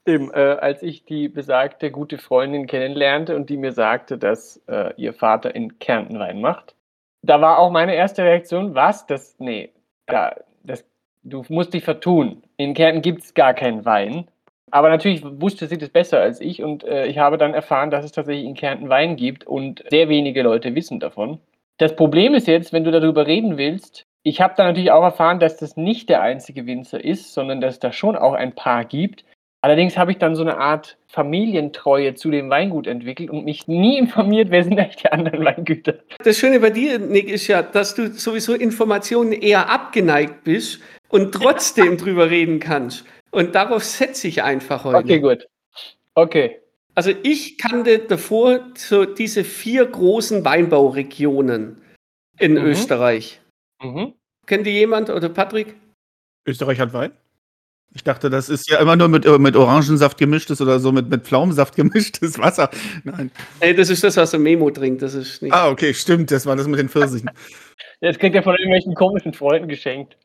eben, 0.06 0.30
äh, 0.34 0.58
als 0.60 0.84
ich 0.84 1.06
die 1.06 1.30
besagte 1.30 1.90
gute 1.90 2.18
Freundin 2.18 2.68
kennenlernte 2.68 3.34
und 3.34 3.50
die 3.50 3.56
mir 3.56 3.72
sagte, 3.72 4.18
dass 4.18 4.62
äh, 4.68 4.94
ihr 4.98 5.14
Vater 5.14 5.56
in 5.56 5.80
Kärnten 5.80 6.20
Wein 6.20 6.42
macht. 6.42 6.76
Da 7.22 7.40
war 7.40 7.60
auch 7.60 7.72
meine 7.72 7.96
erste 7.96 8.24
Reaktion, 8.24 8.76
was? 8.76 9.08
Das, 9.08 9.40
nee, 9.40 9.72
da, 10.06 10.36
das, 10.66 10.84
du 11.24 11.46
musst 11.48 11.74
dich 11.74 11.86
vertun. 11.86 12.44
In 12.58 12.74
Kärnten 12.74 13.04
gibt 13.04 13.24
es 13.24 13.34
gar 13.34 13.54
keinen 13.54 13.86
Wein. 13.86 14.28
Aber 14.72 14.90
natürlich 14.90 15.24
wusste 15.24 15.68
sie 15.68 15.78
das 15.78 15.90
besser 15.90 16.20
als 16.20 16.42
ich 16.42 16.64
und 16.64 16.84
äh, 16.84 17.08
ich 17.08 17.18
habe 17.18 17.38
dann 17.38 17.54
erfahren, 17.54 17.92
dass 17.92 18.06
es 18.06 18.12
tatsächlich 18.12 18.46
in 18.46 18.56
Kärnten 18.56 18.90
Wein 18.90 19.16
gibt 19.16 19.46
und 19.46 19.84
sehr 19.90 20.10
wenige 20.10 20.42
Leute 20.42 20.76
wissen 20.76 21.00
davon. 21.00 21.40
Das 21.78 21.96
Problem 21.96 22.34
ist 22.34 22.48
jetzt, 22.48 22.74
wenn 22.74 22.84
du 22.84 22.92
darüber 22.92 23.26
reden 23.26 23.58
willst, 23.58 24.06
ich 24.24 24.42
habe 24.42 24.54
dann 24.58 24.68
natürlich 24.68 24.92
auch 24.92 25.04
erfahren, 25.04 25.40
dass 25.40 25.58
das 25.58 25.78
nicht 25.78 26.10
der 26.10 26.22
einzige 26.22 26.66
Winzer 26.66 27.04
ist, 27.04 27.34
sondern 27.34 27.62
dass 27.62 27.76
es 27.76 27.80
da 27.80 27.94
schon 27.94 28.18
auch 28.18 28.34
ein 28.34 28.54
paar 28.54 28.84
gibt. 28.84 29.24
Allerdings 29.62 29.98
habe 29.98 30.12
ich 30.12 30.18
dann 30.18 30.36
so 30.36 30.42
eine 30.42 30.58
Art 30.58 30.98
Familientreue 31.08 32.16
zu 32.16 32.32
dem 32.32 32.50
Weingut 32.50 32.88
entwickelt 32.88 33.30
und 33.30 33.44
mich 33.44 33.68
nie 33.68 33.98
informiert, 33.98 34.52
wer 34.52 34.64
sind 34.64 34.80
eigentlich 34.80 34.98
die 34.98 35.12
anderen 35.12 35.44
Weingüter. 35.44 35.96
Das 36.24 36.38
Schöne 36.38 36.60
bei 36.60 36.70
dir, 36.70 36.98
Nick, 37.00 37.30
ist 37.30 37.48
ja, 37.48 37.62
dass 37.62 37.96
du 37.96 38.12
sowieso 38.12 38.54
Informationen 38.54 39.34
eher 39.34 39.70
abgeneigt 39.70 40.44
bist 40.44 40.82
und 41.10 41.34
trotzdem 41.34 41.98
drüber 41.98 42.30
reden 42.30 42.60
kannst. 42.60 43.06
Und 43.32 43.56
darauf 43.56 43.84
setze 43.84 44.28
ich 44.28 44.44
einfach 44.44 44.84
heute. 44.84 44.98
Okay, 44.98 45.20
gut. 45.20 45.48
Okay. 46.16 46.60
Also 46.96 47.12
ich 47.24 47.58
kannte 47.58 48.00
davor 48.00 48.60
so 48.76 49.06
diese 49.06 49.44
vier 49.44 49.86
großen 49.86 50.44
Weinbauregionen 50.44 51.82
in 52.40 52.54
mhm. 52.54 52.66
Österreich. 52.66 53.40
Mhm. 53.82 54.14
Kennt 54.46 54.66
die 54.66 54.72
jemand 54.72 55.10
oder 55.10 55.30
Patrick? 55.30 55.76
Österreich 56.46 56.80
hat 56.80 56.94
Wein? 56.94 57.12
Ich 57.94 58.04
dachte, 58.04 58.30
das 58.30 58.50
ist 58.50 58.70
ja 58.70 58.80
immer 58.80 58.96
nur 58.96 59.08
mit, 59.08 59.26
mit 59.40 59.56
Orangensaft 59.56 60.18
gemischtes 60.18 60.62
oder 60.62 60.80
so 60.80 60.92
mit, 60.92 61.10
mit 61.10 61.24
Pflaumensaft 61.24 61.76
gemischtes 61.76 62.38
Wasser. 62.38 62.70
Nein. 63.04 63.32
Nee, 63.62 63.74
das 63.74 63.90
ist 63.90 64.04
das, 64.04 64.16
was 64.18 64.32
der 64.32 64.40
Memo 64.40 64.70
trinkt. 64.70 65.02
Das 65.02 65.16
ist 65.16 65.42
nicht. 65.42 65.54
Ah, 65.54 65.70
okay, 65.70 65.94
stimmt. 65.94 66.30
Das 66.30 66.46
war 66.46 66.56
das 66.56 66.68
mit 66.68 66.80
den 66.80 66.90
Pfirsichen. 66.90 67.30
Das 68.02 68.18
kriegt 68.18 68.34
er 68.34 68.44
von 68.44 68.56
irgendwelchen 68.56 68.96
komischen 68.96 69.34
Freunden 69.34 69.68
geschenkt. 69.68 70.16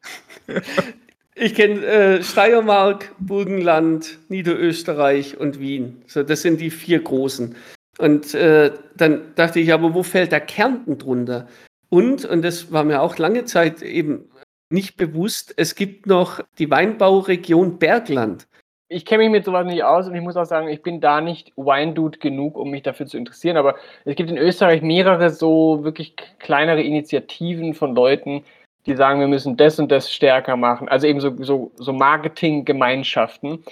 Ich 1.37 1.55
kenne 1.55 1.85
äh, 1.85 2.23
Steiermark, 2.23 3.13
Burgenland, 3.19 4.19
Niederösterreich 4.29 5.37
und 5.37 5.59
Wien. 5.59 6.03
So, 6.07 6.23
das 6.23 6.43
sind 6.43 6.61
die 6.61 6.71
vier 6.71 7.03
großen. 7.03 7.57
Und 7.99 8.35
äh, 8.35 8.73
dann 8.97 9.35
dachte 9.35 9.59
ich, 9.61 9.73
aber 9.73 9.95
wo 9.95 10.03
fällt 10.03 10.33
der 10.33 10.41
Kärnten 10.41 10.99
drunter? 10.99 11.49
Und, 11.89 12.25
und 12.25 12.43
das 12.43 12.73
war 12.73 12.85
mir 12.85 13.03
auch 13.03 13.19
lange 13.19 13.45
Zeit 13.45 13.83
eben 13.83 14.31
nicht 14.71 14.97
bewusst, 14.97 15.55
es 15.57 15.75
gibt 15.75 16.07
noch 16.07 16.41
die 16.59 16.71
Weinbauregion 16.71 17.79
Bergland. 17.79 18.47
Ich 18.89 19.05
kenne 19.05 19.25
mich 19.25 19.33
mit 19.33 19.45
sowas 19.45 19.67
nicht 19.67 19.83
aus 19.83 20.07
und 20.07 20.15
ich 20.15 20.21
muss 20.21 20.37
auch 20.37 20.45
sagen, 20.45 20.69
ich 20.69 20.83
bin 20.83 21.01
da 21.01 21.21
nicht 21.21 21.53
Wine-Dude 21.57 22.19
genug, 22.19 22.57
um 22.57 22.71
mich 22.71 22.83
dafür 22.83 23.07
zu 23.07 23.17
interessieren. 23.17 23.57
Aber 23.57 23.77
es 24.05 24.15
gibt 24.15 24.31
in 24.31 24.39
Österreich 24.39 24.83
mehrere 24.83 25.31
so 25.31 25.83
wirklich 25.83 26.15
kleinere 26.39 26.83
Initiativen 26.83 27.75
von 27.75 27.95
Leuten, 27.95 28.45
die 28.87 28.97
sagen, 28.97 29.21
wir 29.21 29.29
müssen 29.29 29.57
das 29.57 29.79
und 29.79 29.91
das 29.91 30.13
stärker 30.13 30.57
machen. 30.57 30.89
Also 30.89 31.07
eben 31.07 31.21
so, 31.21 31.35
so, 31.43 31.73
so 31.77 31.93
Marketinggemeinschaften. 31.93 33.65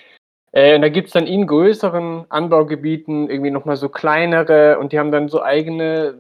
Äh, 0.53 0.79
da 0.81 0.89
gibt 0.89 1.09
es 1.09 1.15
dann 1.15 1.27
in 1.27 1.47
größeren 1.47 2.27
Anbaugebieten 2.29 3.31
irgendwie 3.31 3.51
nochmal 3.51 3.77
so 3.77 3.89
kleinere 3.89 4.79
und 4.79 4.93
die 4.93 4.99
haben 4.99 5.13
dann 5.13 5.29
so 5.29 5.43
eigene 5.43 6.19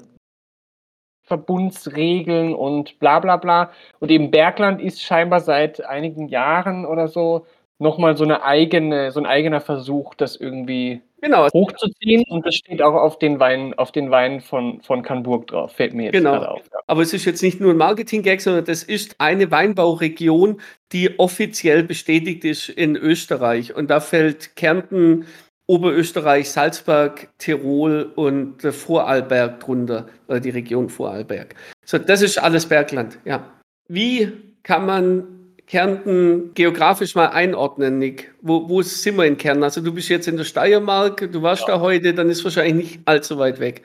Verbundsregeln 1.24 2.54
und 2.54 2.98
bla 2.98 3.20
bla 3.20 3.36
bla. 3.36 3.70
Und 4.00 4.10
eben 4.10 4.30
Bergland 4.30 4.80
ist 4.80 5.02
scheinbar 5.02 5.40
seit 5.40 5.84
einigen 5.84 6.28
Jahren 6.28 6.84
oder 6.84 7.08
so 7.08 7.46
nochmal 7.78 8.16
so 8.16 8.24
eine 8.24 8.44
eigene, 8.44 9.10
so 9.10 9.20
ein 9.20 9.26
eigener 9.26 9.60
Versuch, 9.60 10.14
das 10.14 10.36
irgendwie 10.36 11.02
genau. 11.20 11.48
hochzuziehen. 11.52 12.24
Und 12.28 12.46
das 12.46 12.54
steht 12.54 12.82
auch 12.82 12.94
auf 12.94 13.18
den 13.18 13.40
Weinen, 13.40 13.74
auf 13.74 13.92
den 13.92 14.10
Weinen 14.10 14.40
von, 14.40 14.80
von 14.82 15.02
Canburg 15.02 15.46
drauf, 15.48 15.72
fällt 15.72 15.94
mir 15.94 16.04
jetzt 16.04 16.12
genau. 16.12 16.32
gerade 16.32 16.50
auf. 16.50 16.62
Aber 16.92 17.00
es 17.00 17.14
ist 17.14 17.24
jetzt 17.24 17.42
nicht 17.42 17.58
nur 17.58 17.70
ein 17.70 17.78
Marketing-Gag, 17.78 18.42
sondern 18.42 18.66
das 18.66 18.82
ist 18.82 19.14
eine 19.16 19.50
Weinbauregion, 19.50 20.60
die 20.92 21.18
offiziell 21.18 21.84
bestätigt 21.84 22.44
ist 22.44 22.68
in 22.68 22.96
Österreich. 22.96 23.74
Und 23.74 23.88
da 23.88 23.98
fällt 23.98 24.56
Kärnten, 24.56 25.24
Oberösterreich, 25.66 26.50
Salzburg, 26.50 27.30
Tirol 27.38 28.12
und 28.14 28.60
Vorarlberg 28.60 29.60
drunter, 29.60 30.06
oder 30.28 30.40
die 30.40 30.50
Region 30.50 30.90
Vorarlberg. 30.90 31.54
So, 31.86 31.96
das 31.96 32.20
ist 32.20 32.36
alles 32.36 32.66
Bergland, 32.66 33.18
ja. 33.24 33.50
Wie 33.88 34.30
kann 34.62 34.84
man 34.84 35.54
Kärnten 35.66 36.52
geografisch 36.52 37.14
mal 37.14 37.28
einordnen, 37.28 38.00
Nick? 38.00 38.34
Wo, 38.42 38.68
wo 38.68 38.82
sind 38.82 39.16
wir 39.16 39.24
in 39.24 39.38
Kärnten? 39.38 39.64
Also 39.64 39.80
du 39.80 39.94
bist 39.94 40.10
jetzt 40.10 40.28
in 40.28 40.36
der 40.36 40.44
Steiermark, 40.44 41.32
du 41.32 41.40
warst 41.40 41.62
ja. 41.62 41.68
da 41.68 41.80
heute, 41.80 42.12
dann 42.12 42.28
ist 42.28 42.44
wahrscheinlich 42.44 42.74
nicht 42.74 43.00
allzu 43.06 43.38
weit 43.38 43.60
weg. 43.60 43.82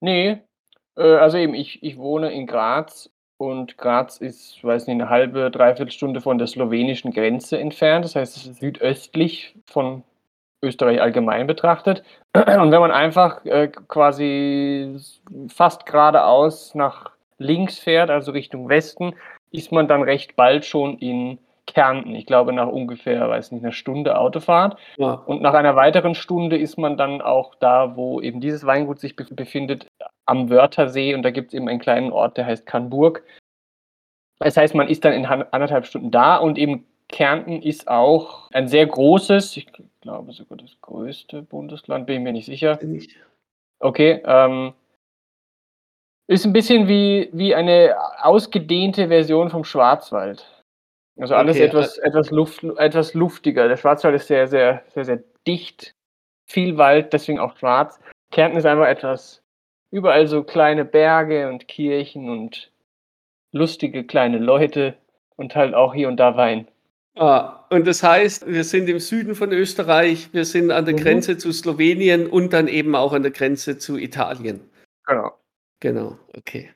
Nee, 0.00 0.40
also 1.04 1.38
eben, 1.38 1.54
ich, 1.54 1.82
ich 1.82 1.98
wohne 1.98 2.32
in 2.32 2.46
Graz 2.46 3.10
und 3.36 3.78
Graz 3.78 4.18
ist, 4.18 4.62
weiß 4.62 4.86
nicht, 4.86 5.00
eine 5.00 5.08
halbe, 5.08 5.50
dreiviertel 5.50 5.92
Stunde 5.92 6.20
von 6.20 6.38
der 6.38 6.46
slowenischen 6.46 7.12
Grenze 7.12 7.58
entfernt. 7.58 8.04
Das 8.04 8.16
heißt, 8.16 8.36
es 8.36 8.46
ist 8.46 8.60
südöstlich 8.60 9.54
von 9.66 10.02
Österreich 10.62 11.00
allgemein 11.00 11.46
betrachtet. 11.46 12.02
Und 12.34 12.70
wenn 12.70 12.80
man 12.80 12.90
einfach 12.90 13.44
äh, 13.46 13.68
quasi 13.68 14.98
fast 15.48 15.86
geradeaus 15.86 16.74
nach 16.74 17.10
links 17.38 17.78
fährt, 17.78 18.10
also 18.10 18.32
Richtung 18.32 18.68
Westen, 18.68 19.14
ist 19.52 19.72
man 19.72 19.88
dann 19.88 20.02
recht 20.02 20.36
bald 20.36 20.64
schon 20.64 20.98
in 20.98 21.38
Kärnten. 21.66 22.14
Ich 22.14 22.26
glaube, 22.26 22.52
nach 22.52 22.68
ungefähr, 22.68 23.28
weiß 23.28 23.52
nicht, 23.52 23.62
einer 23.62 23.72
Stunde 23.72 24.18
Autofahrt. 24.18 24.76
Ja. 24.98 25.12
Und 25.12 25.40
nach 25.40 25.54
einer 25.54 25.76
weiteren 25.76 26.14
Stunde 26.14 26.58
ist 26.58 26.78
man 26.78 26.96
dann 26.96 27.22
auch 27.22 27.54
da, 27.54 27.96
wo 27.96 28.20
eben 28.20 28.40
dieses 28.40 28.66
Weingut 28.66 28.98
sich 28.98 29.16
befindet, 29.16 29.86
am 30.26 30.50
Wörthersee. 30.50 31.14
Und 31.14 31.22
da 31.22 31.30
gibt 31.30 31.48
es 31.48 31.54
eben 31.54 31.68
einen 31.68 31.80
kleinen 31.80 32.12
Ort, 32.12 32.36
der 32.36 32.46
heißt 32.46 32.66
Kannburg. 32.66 33.24
Das 34.38 34.56
heißt, 34.56 34.74
man 34.74 34.88
ist 34.88 35.04
dann 35.04 35.12
in 35.12 35.26
anderthalb 35.26 35.86
Stunden 35.86 36.10
da 36.10 36.36
und 36.36 36.58
eben 36.58 36.86
Kärnten 37.08 37.60
ist 37.60 37.88
auch 37.88 38.50
ein 38.52 38.68
sehr 38.68 38.86
großes, 38.86 39.56
ich 39.56 39.66
glaube 40.00 40.32
sogar 40.32 40.56
das 40.58 40.80
größte 40.80 41.42
Bundesland, 41.42 42.06
bin 42.06 42.16
ich 42.16 42.22
mir 42.22 42.32
nicht 42.32 42.46
sicher. 42.46 42.78
Okay, 43.80 44.22
ähm, 44.24 44.72
ist 46.28 46.44
ein 46.46 46.52
bisschen 46.52 46.86
wie, 46.86 47.28
wie 47.32 47.54
eine 47.54 47.96
ausgedehnte 48.22 49.08
Version 49.08 49.50
vom 49.50 49.64
Schwarzwald. 49.64 50.46
Also 51.18 51.34
alles 51.34 51.56
okay, 51.56 51.66
etwas, 51.66 51.98
also 51.98 52.02
etwas, 52.18 52.30
Luft, 52.30 52.64
etwas 52.64 53.14
luftiger. 53.14 53.68
Der 53.68 53.76
Schwarzwald 53.76 54.14
ist 54.14 54.28
sehr, 54.28 54.46
sehr, 54.46 54.84
sehr, 54.88 55.04
sehr 55.04 55.22
dicht. 55.46 55.94
Viel 56.48 56.78
Wald, 56.78 57.12
deswegen 57.12 57.40
auch 57.40 57.56
schwarz. 57.56 58.00
Kärnten 58.32 58.58
ist 58.58 58.64
einfach 58.64 58.86
etwas 58.86 59.42
Überall 59.90 60.26
so 60.26 60.42
kleine 60.42 60.84
Berge 60.84 61.48
und 61.48 61.68
Kirchen 61.68 62.30
und 62.30 62.70
lustige 63.52 64.04
kleine 64.04 64.38
Leute 64.38 64.94
und 65.36 65.56
halt 65.56 65.74
auch 65.74 65.94
hier 65.94 66.08
und 66.08 66.18
da 66.18 66.36
Wein. 66.36 66.68
Ah, 67.16 67.66
und 67.70 67.86
das 67.86 68.02
heißt, 68.02 68.46
wir 68.46 68.62
sind 68.62 68.88
im 68.88 69.00
Süden 69.00 69.34
von 69.34 69.52
Österreich, 69.52 70.32
wir 70.32 70.44
sind 70.44 70.70
an 70.70 70.84
der 70.84 70.94
Mhm. 70.94 70.98
Grenze 70.98 71.36
zu 71.36 71.52
Slowenien 71.52 72.28
und 72.28 72.52
dann 72.52 72.68
eben 72.68 72.94
auch 72.94 73.12
an 73.12 73.22
der 73.22 73.32
Grenze 73.32 73.78
zu 73.78 73.98
Italien. 73.98 74.60
Genau. 75.06 75.32
Genau, 75.80 76.18
okay. 76.36 76.70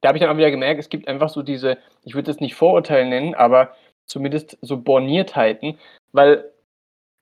Da 0.00 0.08
habe 0.08 0.18
ich 0.18 0.22
dann 0.22 0.30
auch 0.30 0.36
wieder 0.36 0.50
gemerkt, 0.50 0.80
es 0.80 0.88
gibt 0.88 1.06
einfach 1.06 1.28
so 1.28 1.42
diese, 1.42 1.78
ich 2.04 2.14
würde 2.14 2.30
es 2.30 2.40
nicht 2.40 2.54
Vorurteile 2.54 3.08
nennen, 3.08 3.34
aber 3.34 3.74
zumindest 4.06 4.56
so 4.62 4.78
Borniertheiten, 4.78 5.78
weil 6.12 6.50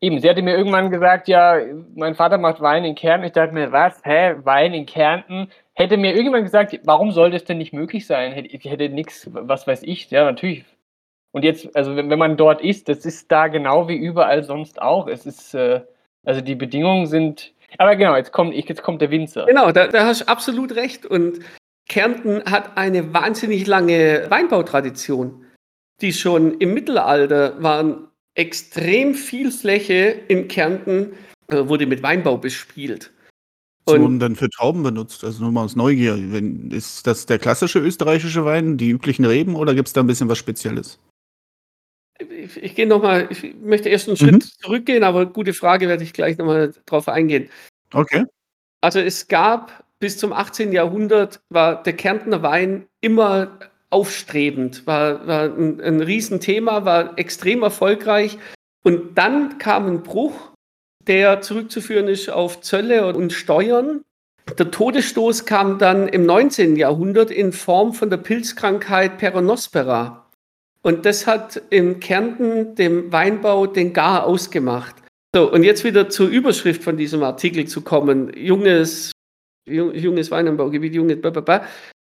eben, 0.06 0.20
sie 0.20 0.30
hatte 0.30 0.42
mir 0.42 0.56
irgendwann 0.56 0.90
gesagt, 0.90 1.26
ja, 1.26 1.58
mein 1.94 2.14
Vater 2.14 2.38
macht 2.38 2.60
Wein 2.60 2.84
in 2.84 2.94
Kärnten. 2.94 3.26
Ich 3.26 3.32
dachte 3.32 3.52
mir, 3.52 3.72
was, 3.72 4.00
hä, 4.04 4.36
Wein 4.44 4.72
in 4.72 4.86
Kärnten? 4.86 5.50
Hätte 5.74 5.96
mir 5.96 6.10
irgendjemand 6.10 6.44
gesagt, 6.44 6.78
warum 6.84 7.10
sollte 7.10 7.36
es 7.36 7.44
denn 7.44 7.58
nicht 7.58 7.72
möglich 7.72 8.06
sein? 8.06 8.32
Ich 8.48 8.64
hätte 8.64 8.88
nichts, 8.88 9.28
was 9.32 9.66
weiß 9.66 9.82
ich, 9.82 10.10
ja, 10.10 10.24
natürlich. 10.24 10.64
Und 11.32 11.42
jetzt, 11.42 11.74
also 11.76 11.96
wenn, 11.96 12.08
wenn 12.08 12.18
man 12.18 12.36
dort 12.36 12.62
ist, 12.62 12.88
das 12.88 13.04
ist 13.04 13.30
da 13.30 13.48
genau 13.48 13.88
wie 13.88 13.96
überall 13.96 14.42
sonst 14.44 14.80
auch. 14.80 15.06
Es 15.08 15.26
ist, 15.26 15.54
äh, 15.54 15.82
also 16.24 16.40
die 16.40 16.54
Bedingungen 16.54 17.06
sind, 17.06 17.52
aber 17.78 17.96
genau, 17.96 18.16
jetzt 18.16 18.32
kommt, 18.32 18.54
jetzt 18.54 18.82
kommt 18.82 19.02
der 19.02 19.10
Winzer. 19.10 19.44
Genau, 19.44 19.72
da, 19.72 19.88
da 19.88 20.06
hast 20.06 20.22
du 20.22 20.28
absolut 20.28 20.76
recht. 20.76 21.04
Und 21.04 21.40
Kärnten 21.88 22.42
hat 22.50 22.78
eine 22.78 23.12
wahnsinnig 23.12 23.66
lange 23.66 24.24
Weinbautradition, 24.30 25.44
die 26.00 26.12
schon 26.12 26.58
im 26.58 26.72
Mittelalter 26.72 27.60
waren 27.62 28.08
extrem 28.36 29.14
viel 29.14 29.50
Fläche 29.50 30.20
in 30.28 30.48
Kärnten 30.48 31.12
äh, 31.48 31.66
wurde 31.66 31.86
mit 31.86 32.02
Weinbau 32.02 32.36
bespielt. 32.36 33.12
Und 33.84 34.00
wurden 34.00 34.18
dann 34.18 34.36
für 34.36 34.50
Trauben 34.50 34.82
benutzt? 34.82 35.22
Also 35.22 35.42
nur 35.42 35.52
mal 35.52 35.64
aus 35.64 35.76
Neugier. 35.76 36.16
Wenn, 36.32 36.70
ist 36.70 37.06
das 37.06 37.26
der 37.26 37.38
klassische 37.38 37.78
österreichische 37.78 38.44
Wein, 38.44 38.76
die 38.76 38.90
üblichen 38.90 39.24
Reben 39.24 39.54
oder 39.54 39.74
gibt 39.74 39.88
es 39.88 39.94
da 39.94 40.00
ein 40.00 40.08
bisschen 40.08 40.28
was 40.28 40.38
Spezielles? 40.38 40.98
ich, 42.18 42.62
ich 42.62 42.74
gehe 42.74 42.86
noch 42.86 43.02
mal, 43.02 43.28
ich 43.30 43.54
möchte 43.60 43.88
erst 43.88 44.08
einen 44.08 44.16
Mhm. 44.20 44.40
Schritt 44.40 44.42
zurückgehen, 44.60 45.04
aber 45.04 45.26
gute 45.26 45.52
Frage, 45.52 45.88
werde 45.88 46.04
ich 46.04 46.12
gleich 46.12 46.38
noch 46.38 46.46
mal 46.46 46.72
drauf 46.86 47.08
eingehen. 47.08 47.48
Okay. 47.92 48.24
Also 48.80 49.00
es 49.00 49.28
gab 49.28 49.84
bis 49.98 50.18
zum 50.18 50.32
18. 50.32 50.72
Jahrhundert 50.72 51.40
war 51.48 51.82
der 51.82 51.94
Kärntner 51.94 52.42
Wein 52.42 52.86
immer 53.00 53.58
aufstrebend, 53.90 54.86
war, 54.86 55.26
war 55.26 55.44
ein, 55.44 55.80
ein 55.80 56.00
Riesenthema, 56.00 56.84
war 56.84 57.18
extrem 57.18 57.62
erfolgreich. 57.62 58.38
Und 58.82 59.16
dann 59.18 59.58
kam 59.58 59.86
ein 59.86 60.02
Bruch, 60.02 60.52
der 61.06 61.40
zurückzuführen 61.40 62.08
ist 62.08 62.28
auf 62.28 62.60
Zölle 62.60 63.14
und 63.14 63.32
Steuern. 63.32 64.02
Der 64.58 64.70
Todesstoß 64.70 65.44
kam 65.44 65.78
dann 65.78 66.08
im 66.08 66.24
19. 66.26 66.76
Jahrhundert 66.76 67.30
in 67.30 67.52
Form 67.52 67.92
von 67.92 68.10
der 68.10 68.18
Pilzkrankheit 68.18 69.18
Peronospora. 69.18 70.26
Und 70.82 71.04
das 71.04 71.26
hat 71.26 71.60
in 71.70 71.98
Kärnten 71.98 72.76
dem 72.76 73.10
Weinbau 73.10 73.66
den 73.66 73.92
Gar 73.92 74.24
ausgemacht. 74.24 74.94
So, 75.34 75.50
und 75.52 75.64
jetzt 75.64 75.82
wieder 75.82 76.08
zur 76.08 76.28
Überschrift 76.28 76.84
von 76.84 76.96
diesem 76.96 77.24
Artikel 77.24 77.66
zu 77.66 77.80
kommen. 77.80 78.32
Junges, 78.36 79.10
jung- 79.68 79.92
junges 79.94 80.30
Weinanbaugebiet, 80.30 80.94
junge, 80.94 81.16
blablabla. 81.16 81.66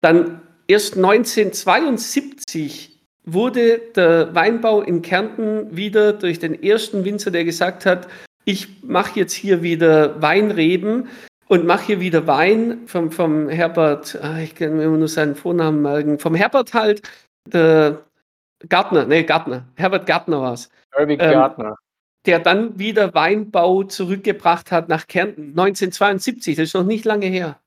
Dann 0.03 0.43
erst 0.69 0.97
1972 0.97 3.01
wurde 3.25 3.81
der 3.97 4.35
Weinbau 4.35 4.83
in 4.83 5.03
Kärnten 5.03 5.77
wieder 5.77 6.13
durch 6.13 6.39
den 6.39 6.63
ersten 6.63 7.05
Winzer, 7.05 7.31
der 7.31 7.45
gesagt 7.45 7.85
hat, 7.85 8.09
ich 8.45 8.83
mache 8.83 9.21
jetzt 9.21 9.35
hier 9.35 9.63
wieder 9.63 10.23
Weinreben 10.23 11.09
und 11.49 11.67
mache 11.67 11.87
hier 11.87 12.01
wieder 12.01 12.27
Wein 12.27 12.87
vom, 12.87 13.11
vom 13.11 13.49
Herbert, 13.49 14.19
ah, 14.23 14.39
ich 14.39 14.55
kann 14.55 14.77
mir 14.77 14.85
immer 14.85 14.99
nur 14.99 15.09
seinen 15.09 15.35
Vornamen 15.35 15.83
merken, 15.83 16.19
vom 16.19 16.35
Herbert 16.35 16.73
halt, 16.73 17.03
der 17.47 18.05
Gartner, 18.69 19.05
nee, 19.05 19.25
Gartner, 19.25 19.67
Herbert 19.77 20.07
Gartner 20.07 20.41
war 20.41 20.55
es 20.55 20.71
Herbie 20.93 21.15
Ähm, 21.15 21.33
Gärtner. 21.33 21.77
der 22.27 22.41
dann 22.41 22.79
wieder 22.79 23.15
Weinbau 23.15 23.85
zurückgebracht 23.85 24.73
hat 24.73 24.89
nach 24.89 25.07
Kärnten. 25.07 25.51
1972, 25.51 26.57
das 26.57 26.69
ist 26.69 26.75
noch 26.75 26.85
nicht 26.85 27.05
lange 27.05 27.27
her. 27.27 27.61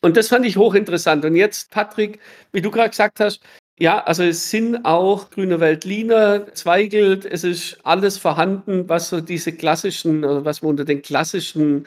Und 0.00 0.16
das 0.16 0.28
fand 0.28 0.46
ich 0.46 0.56
hochinteressant. 0.56 1.24
Und 1.24 1.36
jetzt, 1.36 1.70
Patrick, 1.70 2.20
wie 2.52 2.60
du 2.60 2.70
gerade 2.70 2.90
gesagt 2.90 3.20
hast, 3.20 3.40
ja, 3.78 4.02
also 4.04 4.22
es 4.22 4.50
sind 4.50 4.84
auch 4.84 5.30
Grüne 5.30 5.60
Veltliner, 5.60 6.46
Zweigelt, 6.54 7.26
es 7.26 7.44
ist 7.44 7.78
alles 7.84 8.16
vorhanden, 8.16 8.88
was 8.88 9.10
so 9.10 9.20
diese 9.20 9.52
klassischen, 9.52 10.24
oder 10.24 10.44
was 10.44 10.62
man 10.62 10.70
unter 10.70 10.84
den 10.86 11.02
klassischen 11.02 11.86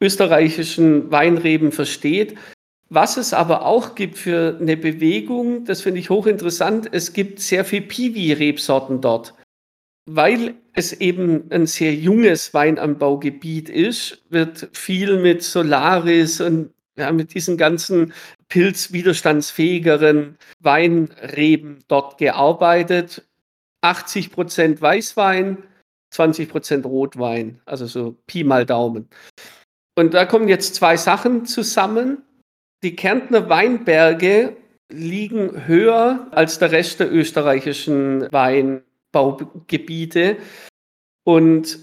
österreichischen 0.00 1.10
Weinreben 1.10 1.72
versteht. 1.72 2.36
Was 2.88 3.16
es 3.16 3.32
aber 3.32 3.64
auch 3.64 3.94
gibt 3.94 4.18
für 4.18 4.58
eine 4.60 4.76
Bewegung, 4.76 5.64
das 5.64 5.80
finde 5.80 6.00
ich 6.00 6.10
hochinteressant, 6.10 6.88
es 6.92 7.12
gibt 7.12 7.40
sehr 7.40 7.64
viel 7.64 7.80
Piwi-Rebsorten 7.80 9.00
dort. 9.00 9.34
Weil 10.06 10.54
es 10.74 10.92
eben 10.92 11.50
ein 11.50 11.66
sehr 11.66 11.94
junges 11.94 12.52
Weinanbaugebiet 12.52 13.70
ist, 13.70 14.22
wird 14.28 14.68
viel 14.72 15.18
mit 15.18 15.42
Solaris 15.42 16.40
und 16.40 16.73
ja, 16.96 17.12
mit 17.12 17.34
diesen 17.34 17.56
ganzen 17.56 18.12
pilzwiderstandsfähigeren 18.48 20.36
Weinreben 20.60 21.84
dort 21.88 22.18
gearbeitet. 22.18 23.26
80 23.82 24.32
Prozent 24.32 24.80
Weißwein, 24.80 25.62
20 26.10 26.48
Prozent 26.48 26.86
Rotwein, 26.86 27.60
also 27.66 27.86
so 27.86 28.16
Pi 28.26 28.44
mal 28.44 28.64
Daumen. 28.64 29.08
Und 29.96 30.14
da 30.14 30.24
kommen 30.24 30.48
jetzt 30.48 30.74
zwei 30.74 30.96
Sachen 30.96 31.46
zusammen. 31.46 32.22
Die 32.82 32.96
Kärntner 32.96 33.48
Weinberge 33.48 34.56
liegen 34.90 35.66
höher 35.66 36.26
als 36.30 36.58
der 36.58 36.72
Rest 36.72 37.00
der 37.00 37.12
österreichischen 37.12 38.32
Weinbaugebiete. 38.32 40.38
Und 41.24 41.78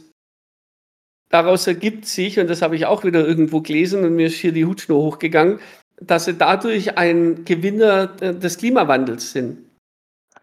daraus 1.31 1.65
ergibt 1.67 2.05
sich, 2.05 2.39
und 2.39 2.49
das 2.49 2.61
habe 2.61 2.75
ich 2.75 2.85
auch 2.85 3.03
wieder 3.03 3.25
irgendwo 3.25 3.61
gelesen 3.61 4.03
und 4.03 4.15
mir 4.15 4.27
ist 4.27 4.35
hier 4.35 4.51
die 4.51 4.65
Hutschnur 4.65 5.01
hochgegangen, 5.01 5.59
dass 5.99 6.25
sie 6.25 6.33
dadurch 6.33 6.97
ein 6.97 7.45
Gewinner 7.45 8.13
äh, 8.21 8.33
des 8.33 8.57
Klimawandels 8.57 9.31
sind. 9.31 9.59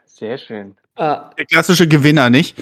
Sehr 0.07 0.39
schön. 0.39 0.77
Äh, 0.97 1.17
Der 1.37 1.47
klassische 1.49 1.87
Gewinner, 1.87 2.31
nicht? 2.31 2.57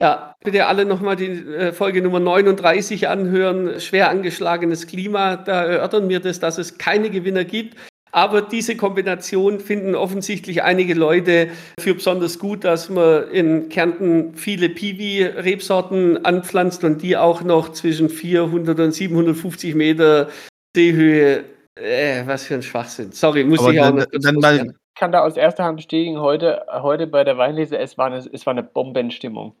ja, 0.00 0.34
bitte 0.42 0.66
alle 0.66 0.84
nochmal 0.84 1.16
die 1.16 1.26
äh, 1.26 1.72
Folge 1.72 2.02
Nummer 2.02 2.20
39 2.20 3.08
anhören. 3.08 3.80
Schwer 3.80 4.10
angeschlagenes 4.10 4.86
Klima. 4.86 5.36
Da 5.36 5.64
erörtern 5.64 6.08
wir 6.08 6.20
das, 6.20 6.40
dass 6.40 6.58
es 6.58 6.78
keine 6.78 7.10
Gewinner 7.10 7.44
gibt. 7.44 7.76
Aber 8.14 8.42
diese 8.42 8.76
Kombination 8.76 9.58
finden 9.58 9.96
offensichtlich 9.96 10.62
einige 10.62 10.94
Leute 10.94 11.48
für 11.80 11.94
besonders 11.94 12.38
gut, 12.38 12.62
dass 12.62 12.88
man 12.88 13.28
in 13.30 13.68
Kärnten 13.68 14.36
viele 14.36 14.68
Piwi-Rebsorten 14.68 16.24
anpflanzt 16.24 16.84
und 16.84 17.02
die 17.02 17.16
auch 17.16 17.42
noch 17.42 17.72
zwischen 17.72 18.08
400 18.08 18.78
und 18.78 18.92
750 18.92 19.74
Meter 19.74 20.28
Seehöhe. 20.76 21.42
Äh, 21.74 22.22
was 22.24 22.44
für 22.44 22.54
ein 22.54 22.62
Schwachsinn. 22.62 23.10
Sorry, 23.10 23.42
muss 23.42 23.58
Aber 23.58 23.72
ich 23.72 23.80
auch 23.80 23.86
dann- 23.86 23.96
noch 23.96 24.08
kurz 24.08 24.22
dann. 24.22 24.68
Ich 24.94 25.00
kann 25.00 25.10
da 25.10 25.24
aus 25.24 25.36
erster 25.36 25.64
Hand 25.64 25.78
bestätigen, 25.78 26.20
heute, 26.20 26.64
heute 26.70 27.08
bei 27.08 27.24
der 27.24 27.36
Weinlese, 27.36 27.76
es 27.78 27.98
war, 27.98 28.06
eine, 28.06 28.18
es 28.18 28.46
war 28.46 28.52
eine 28.52 28.62
Bombenstimmung. 28.62 29.56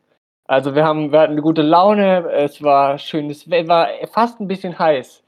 Also 0.46 0.76
wir, 0.76 0.84
haben, 0.84 1.10
wir 1.10 1.18
hatten 1.18 1.32
eine 1.32 1.42
gute 1.42 1.62
Laune, 1.62 2.30
es 2.30 2.62
war 2.62 2.98
schönes 2.98 3.50
war 3.50 3.88
fast 4.12 4.38
ein 4.38 4.46
bisschen 4.46 4.78
heiß. 4.78 5.23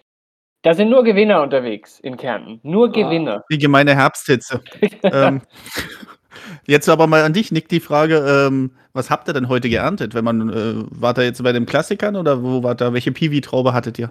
Da 0.66 0.74
sind 0.74 0.90
nur 0.90 1.04
Gewinner 1.04 1.42
unterwegs 1.42 2.00
in 2.00 2.16
Kärnten. 2.16 2.58
Nur 2.64 2.88
Ah. 2.88 2.90
Gewinner. 2.90 3.44
Die 3.52 3.56
gemeine 3.58 3.94
Herbsthitze. 3.94 4.60
ähm, 5.04 5.40
jetzt 6.66 6.88
aber 6.88 7.06
mal 7.06 7.22
an 7.22 7.32
dich, 7.32 7.52
Nick, 7.52 7.68
die 7.68 7.78
Frage, 7.78 8.16
ähm, 8.48 8.72
was 8.92 9.08
habt 9.08 9.28
ihr 9.28 9.32
denn 9.32 9.48
heute 9.48 9.68
geerntet? 9.68 10.16
Wenn 10.16 10.24
man, 10.24 10.48
äh, 10.50 10.84
wart 10.90 11.18
ihr 11.18 11.24
jetzt 11.24 11.40
bei 11.44 11.52
den 11.52 11.66
Klassikern 11.66 12.16
oder 12.16 12.42
wo 12.42 12.64
wart 12.64 12.82
ihr, 12.82 12.92
welche 12.92 13.12
Piwi-Traube 13.12 13.72
hattet 13.74 13.98
ihr? 14.00 14.10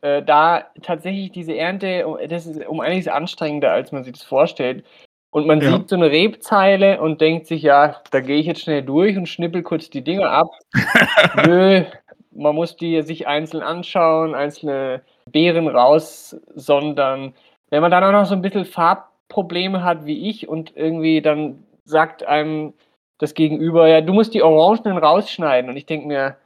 äh, 0.00 0.22
da 0.22 0.64
tatsächlich 0.82 1.30
diese 1.32 1.54
Ernte, 1.56 2.04
das 2.30 2.46
ist 2.46 2.66
um 2.66 2.80
einiges 2.80 3.08
anstrengender, 3.08 3.70
als 3.72 3.92
man 3.92 4.02
sich 4.02 4.14
das 4.14 4.22
vorstellt. 4.22 4.82
Und 5.30 5.46
man 5.46 5.60
Ja. 5.60 5.72
sieht 5.76 5.88
so 5.90 5.96
eine 5.96 6.10
Rebzeile 6.10 7.00
und 7.02 7.20
denkt 7.20 7.46
sich, 7.46 7.62
ja, 7.62 7.96
da 8.10 8.20
gehe 8.20 8.38
ich 8.38 8.46
jetzt 8.46 8.62
schnell 8.62 8.82
durch 8.82 9.16
und 9.16 9.26
schnippel 9.28 9.62
kurz 9.62 9.88
die 9.90 10.02
Dinger 10.02 10.30
ab. 10.30 10.48
Nö, 11.46 11.84
man 12.32 12.54
muss 12.54 12.76
die 12.76 13.02
sich 13.02 13.26
einzeln 13.26 13.62
anschauen, 13.62 14.34
einzelne 14.34 15.02
Beeren 15.26 15.68
raussondern. 15.68 17.34
Wenn 17.70 17.82
man 17.82 17.90
dann 17.90 18.04
auch 18.04 18.12
noch 18.12 18.26
so 18.26 18.34
ein 18.34 18.42
bisschen 18.42 18.64
Farbprobleme 18.64 19.82
hat 19.84 20.06
wie 20.06 20.28
ich 20.28 20.48
und 20.48 20.76
irgendwie 20.76 21.22
dann 21.22 21.64
sagt 21.84 22.24
einem 22.26 22.74
das 23.18 23.34
Gegenüber, 23.34 23.86
ja, 23.88 24.00
du 24.00 24.12
musst 24.12 24.34
die 24.34 24.42
Orangenen 24.42 24.98
rausschneiden. 24.98 25.70
Und 25.70 25.76
ich 25.76 25.86
denke 25.86 26.06
mir, 26.06 26.36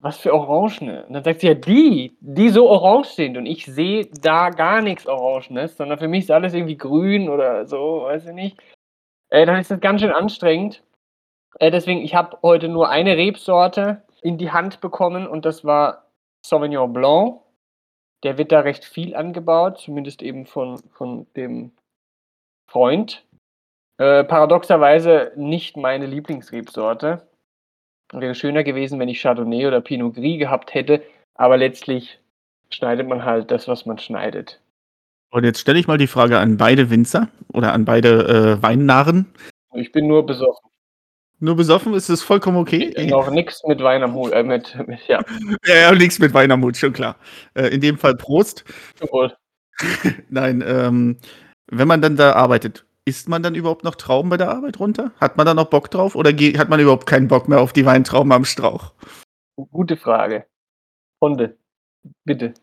was 0.00 0.18
für 0.18 0.34
Orangene? 0.34 1.04
Und 1.06 1.14
dann 1.14 1.24
sagt 1.24 1.40
sie 1.40 1.46
ja, 1.46 1.54
die, 1.54 2.16
die 2.20 2.50
so 2.50 2.68
orange 2.68 3.08
sind. 3.08 3.36
Und 3.36 3.46
ich 3.46 3.64
sehe 3.64 4.06
da 4.20 4.50
gar 4.50 4.82
nichts 4.82 5.06
Orangenes, 5.06 5.76
sondern 5.76 5.98
für 5.98 6.08
mich 6.08 6.24
ist 6.24 6.30
alles 6.30 6.52
irgendwie 6.52 6.76
grün 6.76 7.28
oder 7.28 7.66
so, 7.66 8.02
weiß 8.02 8.26
ich 8.26 8.34
nicht. 8.34 8.58
Äh, 9.30 9.46
dann 9.46 9.60
ist 9.60 9.70
das 9.70 9.80
ganz 9.80 10.00
schön 10.00 10.10
anstrengend. 10.10 10.82
Äh, 11.60 11.70
deswegen, 11.70 12.02
ich 12.02 12.14
habe 12.14 12.36
heute 12.42 12.68
nur 12.68 12.88
eine 12.88 13.16
Rebsorte 13.16 14.02
in 14.24 14.38
die 14.38 14.50
Hand 14.50 14.80
bekommen 14.80 15.26
und 15.26 15.44
das 15.44 15.64
war 15.64 16.06
Sauvignon 16.44 16.92
Blanc. 16.92 17.40
der 18.22 18.38
wird 18.38 18.52
da 18.52 18.60
recht 18.60 18.84
viel 18.84 19.14
angebaut, 19.14 19.78
zumindest 19.78 20.22
eben 20.22 20.46
von, 20.46 20.78
von 20.92 21.26
dem 21.36 21.72
Freund. 22.70 23.22
Äh, 23.98 24.24
paradoxerweise 24.24 25.32
nicht 25.36 25.76
meine 25.76 26.06
Lieblingsrebsorte. 26.06 27.28
Wäre 28.12 28.34
schöner 28.34 28.64
gewesen, 28.64 28.98
wenn 28.98 29.10
ich 29.10 29.20
Chardonnay 29.20 29.66
oder 29.66 29.82
Pinot 29.82 30.14
Gris 30.14 30.38
gehabt 30.38 30.72
hätte, 30.72 31.02
aber 31.34 31.58
letztlich 31.58 32.18
schneidet 32.70 33.06
man 33.06 33.24
halt 33.24 33.50
das, 33.50 33.68
was 33.68 33.84
man 33.84 33.98
schneidet. 33.98 34.60
Und 35.30 35.44
jetzt 35.44 35.60
stelle 35.60 35.78
ich 35.78 35.86
mal 35.86 35.98
die 35.98 36.06
Frage 36.06 36.38
an 36.38 36.56
beide 36.56 36.88
Winzer 36.88 37.28
oder 37.52 37.74
an 37.74 37.84
beide 37.84 38.56
äh, 38.56 38.62
Weinnarren. 38.62 39.26
Ich 39.74 39.92
bin 39.92 40.06
nur 40.06 40.24
besoffen. 40.24 40.70
Nur 41.44 41.56
besoffen 41.56 41.92
ist 41.92 42.08
es 42.08 42.22
vollkommen 42.22 42.56
okay. 42.56 42.90
Ich, 42.96 43.10
noch 43.10 43.30
nichts 43.30 43.62
mit 43.66 43.78
Wein 43.82 44.02
am 44.02 44.14
Hut. 44.14 44.32
Äh, 44.32 44.42
mit, 44.42 44.74
mit, 44.88 45.06
ja. 45.08 45.22
ja, 45.66 45.74
ja 45.74 45.92
nichts 45.92 46.18
mit 46.18 46.32
Wein 46.32 46.50
am 46.50 46.64
Hut, 46.64 46.78
schon 46.78 46.94
klar. 46.94 47.16
Äh, 47.52 47.66
in 47.66 47.82
dem 47.82 47.98
Fall 47.98 48.16
Prost. 48.16 48.64
Wohl. 49.10 49.36
Nein, 50.30 50.64
ähm, 50.66 51.18
wenn 51.66 51.86
man 51.86 52.00
dann 52.00 52.16
da 52.16 52.32
arbeitet, 52.32 52.86
isst 53.04 53.28
man 53.28 53.42
dann 53.42 53.54
überhaupt 53.54 53.84
noch 53.84 53.96
Trauben 53.96 54.30
bei 54.30 54.38
der 54.38 54.48
Arbeit 54.48 54.80
runter? 54.80 55.12
Hat 55.20 55.36
man 55.36 55.44
da 55.44 55.52
noch 55.52 55.66
Bock 55.66 55.90
drauf 55.90 56.16
oder 56.16 56.30
hat 56.30 56.70
man 56.70 56.80
überhaupt 56.80 57.04
keinen 57.04 57.28
Bock 57.28 57.46
mehr 57.46 57.60
auf 57.60 57.74
die 57.74 57.84
Weintrauben 57.84 58.32
am 58.32 58.46
Strauch? 58.46 58.94
Gute 59.70 59.98
Frage. 59.98 60.46
Hunde, 61.20 61.58
bitte. 62.24 62.54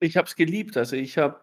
Ich 0.00 0.18
habe 0.18 0.26
es 0.26 0.36
geliebt. 0.36 0.76
Also 0.76 0.94
ich 0.94 1.16
habe. 1.16 1.40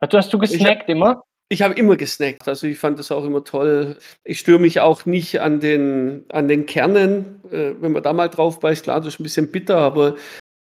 Hast 0.00 0.32
du 0.32 0.38
gesnackt 0.38 0.82
hab, 0.82 0.88
immer? 0.90 1.24
Ich 1.50 1.62
habe 1.62 1.74
immer 1.74 1.96
gesnackt. 1.96 2.46
Also 2.46 2.66
ich 2.66 2.78
fand 2.78 2.98
das 2.98 3.10
auch 3.10 3.24
immer 3.24 3.42
toll. 3.42 3.96
Ich 4.24 4.40
störe 4.40 4.58
mich 4.58 4.80
auch 4.80 5.06
nicht 5.06 5.40
an 5.40 5.60
den, 5.60 6.24
an 6.28 6.46
den 6.46 6.66
Kernen. 6.66 7.40
Äh, 7.50 7.72
wenn 7.80 7.92
man 7.92 8.02
da 8.02 8.12
mal 8.12 8.28
drauf 8.28 8.60
beißt, 8.60 8.84
klar, 8.84 9.00
das 9.00 9.14
ist 9.14 9.20
ein 9.20 9.22
bisschen 9.22 9.50
bitter, 9.50 9.78
aber 9.78 10.16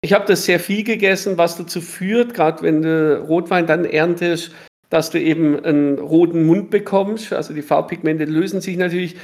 ich 0.02 0.12
habe 0.12 0.26
das 0.26 0.44
sehr 0.44 0.60
viel 0.60 0.84
gegessen, 0.84 1.38
was 1.38 1.56
dazu 1.56 1.80
führt, 1.80 2.34
gerade 2.34 2.62
wenn 2.62 2.82
du 2.82 3.20
Rotwein 3.20 3.66
dann 3.66 3.86
erntest, 3.86 4.52
dass 4.90 5.08
du 5.08 5.18
eben 5.18 5.64
einen 5.64 5.98
roten 5.98 6.44
Mund 6.44 6.68
bekommst. 6.68 7.32
Also 7.32 7.54
die 7.54 7.62
Farbpigmente 7.62 8.26
lösen 8.26 8.60
sich 8.60 8.76
natürlich. 8.76 9.16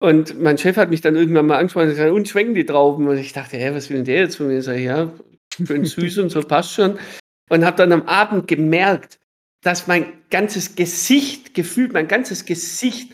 Und 0.00 0.40
mein 0.40 0.56
Chef 0.56 0.76
hat 0.76 0.90
mich 0.90 1.00
dann 1.00 1.16
irgendwann 1.16 1.46
mal 1.46 1.58
angesprochen 1.58 1.88
und 1.88 1.96
gesagt, 1.96 2.12
und 2.12 2.28
schwenken 2.28 2.54
die 2.54 2.64
Trauben. 2.64 3.08
Und 3.08 3.18
ich 3.18 3.32
dachte, 3.32 3.56
hä, 3.56 3.72
was 3.74 3.90
will 3.90 3.96
denn 3.96 4.04
der 4.04 4.20
jetzt 4.20 4.36
von 4.36 4.46
mir? 4.46 4.60
Ich 4.60 4.64
sage, 4.64 4.78
ja, 4.78 5.10
schön 5.66 5.84
süß 5.84 6.18
und 6.18 6.30
so 6.30 6.40
passt 6.42 6.72
schon. 6.72 7.00
Und 7.50 7.64
habe 7.64 7.76
dann 7.76 7.90
am 7.90 8.02
Abend 8.02 8.46
gemerkt, 8.46 9.18
dass 9.62 9.86
mein 9.86 10.12
ganzes 10.30 10.76
Gesicht, 10.76 11.54
gefühlt 11.54 11.92
mein 11.92 12.08
ganzes 12.08 12.44
Gesicht 12.44 13.12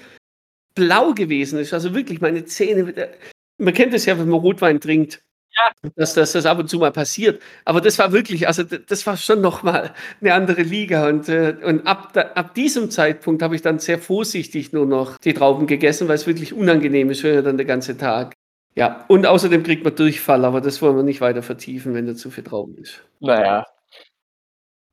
blau 0.75 1.15
gewesen 1.15 1.59
ist. 1.59 1.73
Also 1.73 1.95
wirklich 1.95 2.21
meine 2.21 2.45
Zähne. 2.45 3.11
Man 3.59 3.75
kennt 3.75 3.95
es 3.95 4.07
ja, 4.07 4.19
wenn 4.19 4.29
man 4.29 4.41
Rotwein 4.41 4.81
trinkt 4.81 5.23
ja. 5.57 5.91
dass, 5.97 6.15
dass 6.15 6.33
das 6.33 6.47
ab 6.47 6.59
und 6.59 6.69
zu 6.69 6.79
mal 6.79 6.93
passiert. 6.93 7.41
Aber 7.65 7.81
das 7.81 7.99
war 7.99 8.13
wirklich, 8.13 8.47
also 8.47 8.63
das 8.63 9.07
war 9.07 9.17
schon 9.17 9.41
nochmal 9.41 9.95
eine 10.21 10.35
andere 10.35 10.63
Liga. 10.63 11.09
Und, 11.09 11.29
äh, 11.29 11.57
und 11.63 11.87
ab, 11.87 12.13
da, 12.13 12.23
ab 12.35 12.55
diesem 12.55 12.91
Zeitpunkt 12.91 13.43
habe 13.43 13.55
ich 13.55 13.63
dann 13.63 13.79
sehr 13.79 13.99
vorsichtig 13.99 14.73
nur 14.73 14.87
noch 14.87 15.19
die 15.19 15.35
Trauben 15.35 15.67
gegessen, 15.67 16.09
weil 16.09 16.17
es 16.17 16.27
wirklich 16.27 16.53
unangenehm 16.53 17.11
ist, 17.11 17.23
wenn 17.25 17.45
dann 17.45 17.57
der 17.57 17.67
ganze 17.67 17.97
Tag. 17.97 18.35
Ja, 18.77 19.05
und 19.09 19.25
außerdem 19.25 19.63
kriegt 19.63 19.85
man 19.85 19.95
Durchfall, 19.95 20.45
aber 20.45 20.61
das 20.61 20.83
wollen 20.83 20.97
wir 20.97 21.05
nicht 21.05 21.21
weiter 21.21 21.43
vertiefen, 21.43 21.95
wenn 21.95 22.07
da 22.07 22.17
zu 22.17 22.31
viel 22.31 22.43
Trauben 22.43 22.77
ist. 22.77 23.05
Naja. 23.21 23.65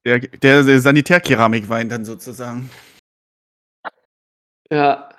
Der, 0.06 0.20
der, 0.20 0.64
der 0.64 0.80
Sanitärkeramikwein 0.80 1.90
dann 1.90 2.06
sozusagen. 2.06 2.70
Ja. 4.72 5.10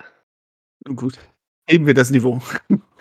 Gut. 0.95 1.19
Heben 1.69 1.85
wir 1.85 1.93
das 1.93 2.09
Niveau 2.09 2.41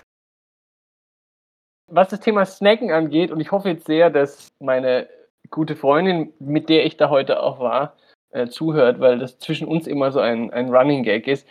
was 1.92 2.08
das 2.08 2.20
Thema 2.20 2.46
Snacken 2.46 2.90
angeht, 2.90 3.30
und 3.30 3.40
ich 3.40 3.52
hoffe 3.52 3.68
jetzt 3.68 3.86
sehr, 3.86 4.08
dass 4.10 4.50
meine 4.60 5.08
gute 5.50 5.76
Freundin, 5.76 6.32
mit 6.40 6.68
der 6.70 6.86
ich 6.86 6.96
da 6.96 7.10
heute 7.10 7.42
auch 7.42 7.60
war, 7.60 7.96
äh, 8.30 8.48
zuhört, 8.48 8.98
weil 8.98 9.18
das 9.18 9.38
zwischen 9.38 9.68
uns 9.68 9.86
immer 9.86 10.10
so 10.10 10.18
ein, 10.18 10.50
ein 10.52 10.74
Running 10.74 11.02
Gag 11.02 11.28
ist. 11.28 11.46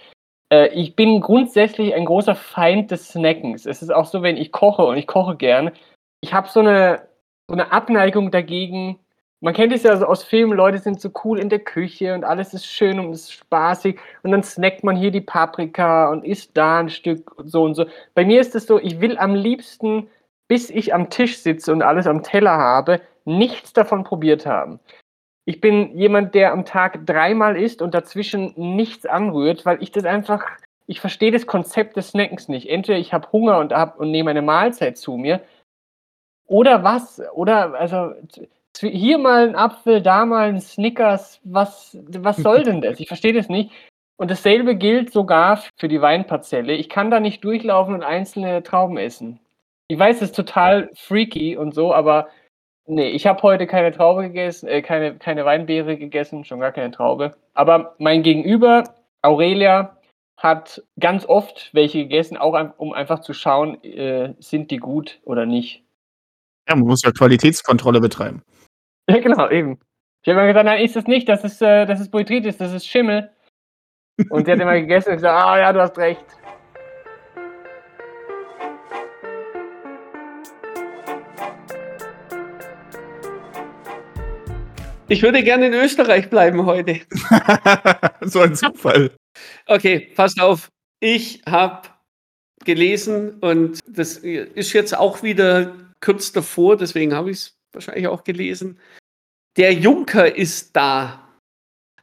Äh, 0.51 0.69
ich 0.69 0.95
bin 0.95 1.21
grundsätzlich 1.21 1.93
ein 1.93 2.05
großer 2.05 2.33
Feind 2.33 2.89
des 2.89 3.09
Snackens. 3.09 3.67
Es 3.67 3.83
ist 3.83 3.91
auch 3.91 4.07
so, 4.07 4.23
wenn 4.23 4.35
ich 4.35 4.51
koche 4.51 4.83
und 4.83 4.97
ich 4.97 5.05
koche 5.05 5.37
gern, 5.37 5.71
ich 6.21 6.33
habe 6.33 6.49
so 6.49 6.59
eine, 6.59 7.07
so 7.47 7.53
eine 7.53 7.71
Abneigung 7.71 8.31
dagegen. 8.31 8.97
Man 9.43 9.53
kennt 9.55 9.73
es 9.73 9.83
ja 9.83 9.97
so 9.97 10.05
aus 10.05 10.23
Filmen, 10.23 10.55
Leute 10.55 10.77
sind 10.77 11.01
so 11.01 11.09
cool 11.23 11.39
in 11.39 11.49
der 11.49 11.59
Küche 11.59 12.13
und 12.13 12.23
alles 12.23 12.53
ist 12.53 12.67
schön 12.67 12.99
und 12.99 13.11
ist 13.11 13.33
spaßig 13.33 13.99
und 14.21 14.31
dann 14.31 14.43
snackt 14.43 14.83
man 14.83 14.95
hier 14.95 15.09
die 15.11 15.21
Paprika 15.21 16.09
und 16.09 16.23
isst 16.23 16.55
da 16.55 16.79
ein 16.79 16.89
Stück 16.89 17.37
und 17.37 17.49
so 17.49 17.63
und 17.63 17.73
so. 17.73 17.85
Bei 18.13 18.23
mir 18.23 18.39
ist 18.39 18.55
es 18.55 18.67
so, 18.67 18.79
ich 18.79 19.01
will 19.01 19.17
am 19.17 19.33
liebsten 19.33 20.07
bis 20.51 20.69
ich 20.69 20.93
am 20.93 21.09
Tisch 21.09 21.37
sitze 21.37 21.71
und 21.71 21.81
alles 21.81 22.07
am 22.07 22.23
Teller 22.23 22.57
habe, 22.57 22.99
nichts 23.23 23.71
davon 23.71 24.03
probiert 24.03 24.45
haben. 24.45 24.81
Ich 25.45 25.61
bin 25.61 25.97
jemand, 25.97 26.35
der 26.35 26.51
am 26.51 26.65
Tag 26.65 27.05
dreimal 27.05 27.55
isst 27.55 27.81
und 27.81 27.93
dazwischen 27.93 28.53
nichts 28.57 29.05
anrührt, 29.05 29.65
weil 29.65 29.81
ich 29.81 29.93
das 29.93 30.03
einfach, 30.03 30.45
ich 30.87 30.99
verstehe 30.99 31.31
das 31.31 31.47
Konzept 31.47 31.95
des 31.95 32.09
Snackens 32.09 32.49
nicht. 32.49 32.67
Entweder 32.67 32.99
ich 32.99 33.13
habe 33.13 33.31
Hunger 33.31 33.59
und, 33.59 33.71
hab, 33.71 33.97
und 33.97 34.11
nehme 34.11 34.29
eine 34.29 34.41
Mahlzeit 34.41 34.97
zu 34.97 35.15
mir, 35.15 35.39
oder 36.47 36.83
was? 36.83 37.21
Oder, 37.33 37.73
also, 37.75 38.13
hier 38.77 39.17
mal 39.17 39.49
ein 39.49 39.55
Apfel, 39.55 40.01
da 40.01 40.25
mal 40.25 40.49
ein 40.49 40.61
Snickers, 40.61 41.39
was, 41.43 41.97
was 42.03 42.37
soll 42.37 42.63
denn 42.63 42.81
das? 42.81 42.99
Ich 42.99 43.07
verstehe 43.07 43.33
das 43.33 43.49
nicht. 43.49 43.71
Und 44.17 44.29
dasselbe 44.29 44.75
gilt 44.75 45.11
sogar 45.11 45.63
für 45.77 45.87
die 45.87 46.01
Weinparzelle. 46.01 46.73
Ich 46.73 46.89
kann 46.89 47.09
da 47.09 47.19
nicht 47.19 47.43
durchlaufen 47.43 47.95
und 47.95 48.03
einzelne 48.03 48.61
Trauben 48.61 48.97
essen. 48.97 49.39
Ich 49.87 49.97
weiß, 49.97 50.17
es 50.17 50.29
ist 50.29 50.35
total 50.35 50.89
freaky 50.93 51.57
und 51.57 51.73
so, 51.73 51.93
aber 51.93 52.29
nee, 52.85 53.09
ich 53.09 53.25
habe 53.25 53.41
heute 53.41 53.67
keine 53.67 53.91
Traube 53.91 54.23
gegessen, 54.23 54.67
äh, 54.67 54.81
keine, 54.81 55.17
keine 55.17 55.43
Weinbeere 55.45 55.97
gegessen, 55.97 56.45
schon 56.45 56.59
gar 56.59 56.71
keine 56.71 56.91
Traube. 56.91 57.35
Aber 57.53 57.95
mein 57.97 58.23
Gegenüber, 58.23 58.83
Aurelia, 59.21 59.97
hat 60.37 60.81
ganz 60.99 61.25
oft 61.25 61.69
welche 61.73 61.99
gegessen, 61.99 62.37
auch 62.37 62.73
um 62.77 62.93
einfach 62.93 63.19
zu 63.19 63.33
schauen, 63.33 63.83
äh, 63.83 64.33
sind 64.39 64.71
die 64.71 64.77
gut 64.77 65.19
oder 65.23 65.45
nicht. 65.45 65.83
Ja, 66.67 66.75
man 66.75 66.87
muss 66.87 67.01
ja 67.03 67.11
Qualitätskontrolle 67.11 67.99
betreiben. 67.99 68.43
Ja, 69.09 69.19
genau, 69.19 69.49
eben. 69.49 69.79
Ich 70.23 70.29
habe 70.29 70.39
immer 70.39 70.47
gesagt, 70.47 70.65
nein, 70.65 70.83
ist 70.83 70.95
es 70.95 71.05
nicht, 71.05 71.27
das 71.27 71.43
ist, 71.43 71.61
äh, 71.61 71.85
das 71.85 71.99
ist 71.99 72.11
Boitritis, 72.11 72.57
das 72.57 72.73
ist 72.73 72.87
Schimmel. 72.87 73.31
Und 74.29 74.45
sie 74.45 74.51
hat 74.51 74.59
immer 74.59 74.79
gegessen 74.79 75.09
und 75.09 75.15
gesagt, 75.15 75.35
ah 75.35 75.57
ja, 75.57 75.73
du 75.73 75.81
hast 75.81 75.97
recht. 75.97 76.25
Ich 85.07 85.21
würde 85.23 85.43
gerne 85.43 85.67
in 85.67 85.73
Österreich 85.73 86.29
bleiben 86.29 86.65
heute. 86.65 87.01
so 88.21 88.39
ein 88.39 88.55
Zufall. 88.55 89.11
Okay, 89.65 90.11
passt 90.15 90.39
auf. 90.39 90.69
Ich 91.01 91.41
habe 91.45 91.89
gelesen 92.63 93.39
und 93.39 93.79
das 93.87 94.17
ist 94.17 94.71
jetzt 94.71 94.97
auch 94.97 95.21
wieder 95.21 95.90
kurz 96.01 96.31
davor, 96.31 96.77
deswegen 96.77 97.13
habe 97.13 97.31
ich 97.31 97.37
es 97.37 97.57
wahrscheinlich 97.73 98.07
auch 98.07 98.23
gelesen. 98.23 98.79
Der 99.57 99.73
Junker 99.73 100.35
ist 100.35 100.75
da. 100.75 101.27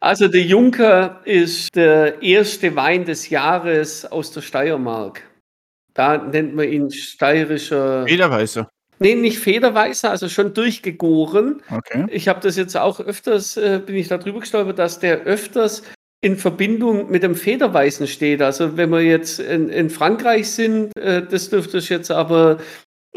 Also 0.01 0.29
der 0.29 0.43
Junker 0.43 1.21
ist 1.25 1.75
der 1.75 2.23
erste 2.23 2.77
Wein 2.77 3.05
des 3.05 3.31
Jahres 3.31 4.05
aus 4.05 4.31
der 4.31 4.43
Steiermark. 4.43 5.23
Da 5.95 6.19
nennt 6.19 6.55
man 6.55 6.69
ihn 6.69 6.91
steirischer. 6.91 8.07
Federweißer. 8.07 8.71
Nee, 9.01 9.15
nicht 9.15 9.39
federweißer, 9.39 10.11
also 10.11 10.29
schon 10.29 10.55
durchgegoren. 10.55 11.63
Okay. 11.71 12.07
Ich 12.11 12.29
habe 12.29 12.41
das 12.41 12.57
jetzt 12.57 12.77
auch 12.77 13.01
öfters, 13.01 13.57
äh, 13.57 13.81
bin 13.85 13.97
ich 13.97 14.09
darüber 14.09 14.41
gestolpert, 14.41 14.79
dass 14.79 14.99
der 14.99 15.23
öfters 15.23 15.83
in 16.21 16.37
Verbindung 16.37 17.11
mit 17.11 17.23
dem 17.23 17.37
Federweißen 17.37 18.09
steht. 18.09 18.43
Also 18.43 18.77
wenn 18.77 18.91
wir 18.91 19.03
jetzt 19.03 19.39
in, 19.39 19.69
in 19.69 19.89
Frankreich 19.89 20.51
sind, 20.51 20.97
äh, 20.97 21.25
das 21.25 21.49
dürftest 21.51 21.89
jetzt 21.91 22.11
aber 22.11 22.59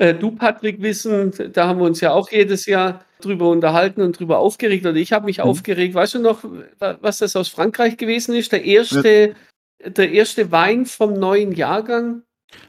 äh, 0.02 0.16
du, 0.16 0.32
Patrick, 0.32 0.82
wissen, 0.82 1.32
da 1.54 1.68
haben 1.68 1.80
wir 1.80 1.86
uns 1.86 2.02
ja 2.02 2.12
auch 2.12 2.32
jedes 2.32 2.66
Jahr 2.66 3.06
drüber 3.22 3.50
unterhalten 3.50 4.02
und 4.02 4.20
drüber 4.20 4.40
aufgeregt. 4.40 4.84
Oder 4.84 4.96
ich 4.96 5.14
habe 5.14 5.26
mich 5.26 5.38
mhm. 5.38 5.44
aufgeregt. 5.44 5.94
Weißt 5.94 6.16
du 6.16 6.20
noch, 6.20 6.44
was 6.80 7.20
das 7.20 7.36
aus 7.36 7.50
Frankreich 7.50 7.98
gewesen 7.98 8.34
ist? 8.34 8.52
Der 8.52 8.66
erste, 8.66 9.36
ja. 9.84 9.90
der 9.90 10.12
erste 10.12 10.52
Wein 10.52 10.88
vom 10.88 11.14
neuen 11.14 11.52
Jahrgang? 11.52 12.24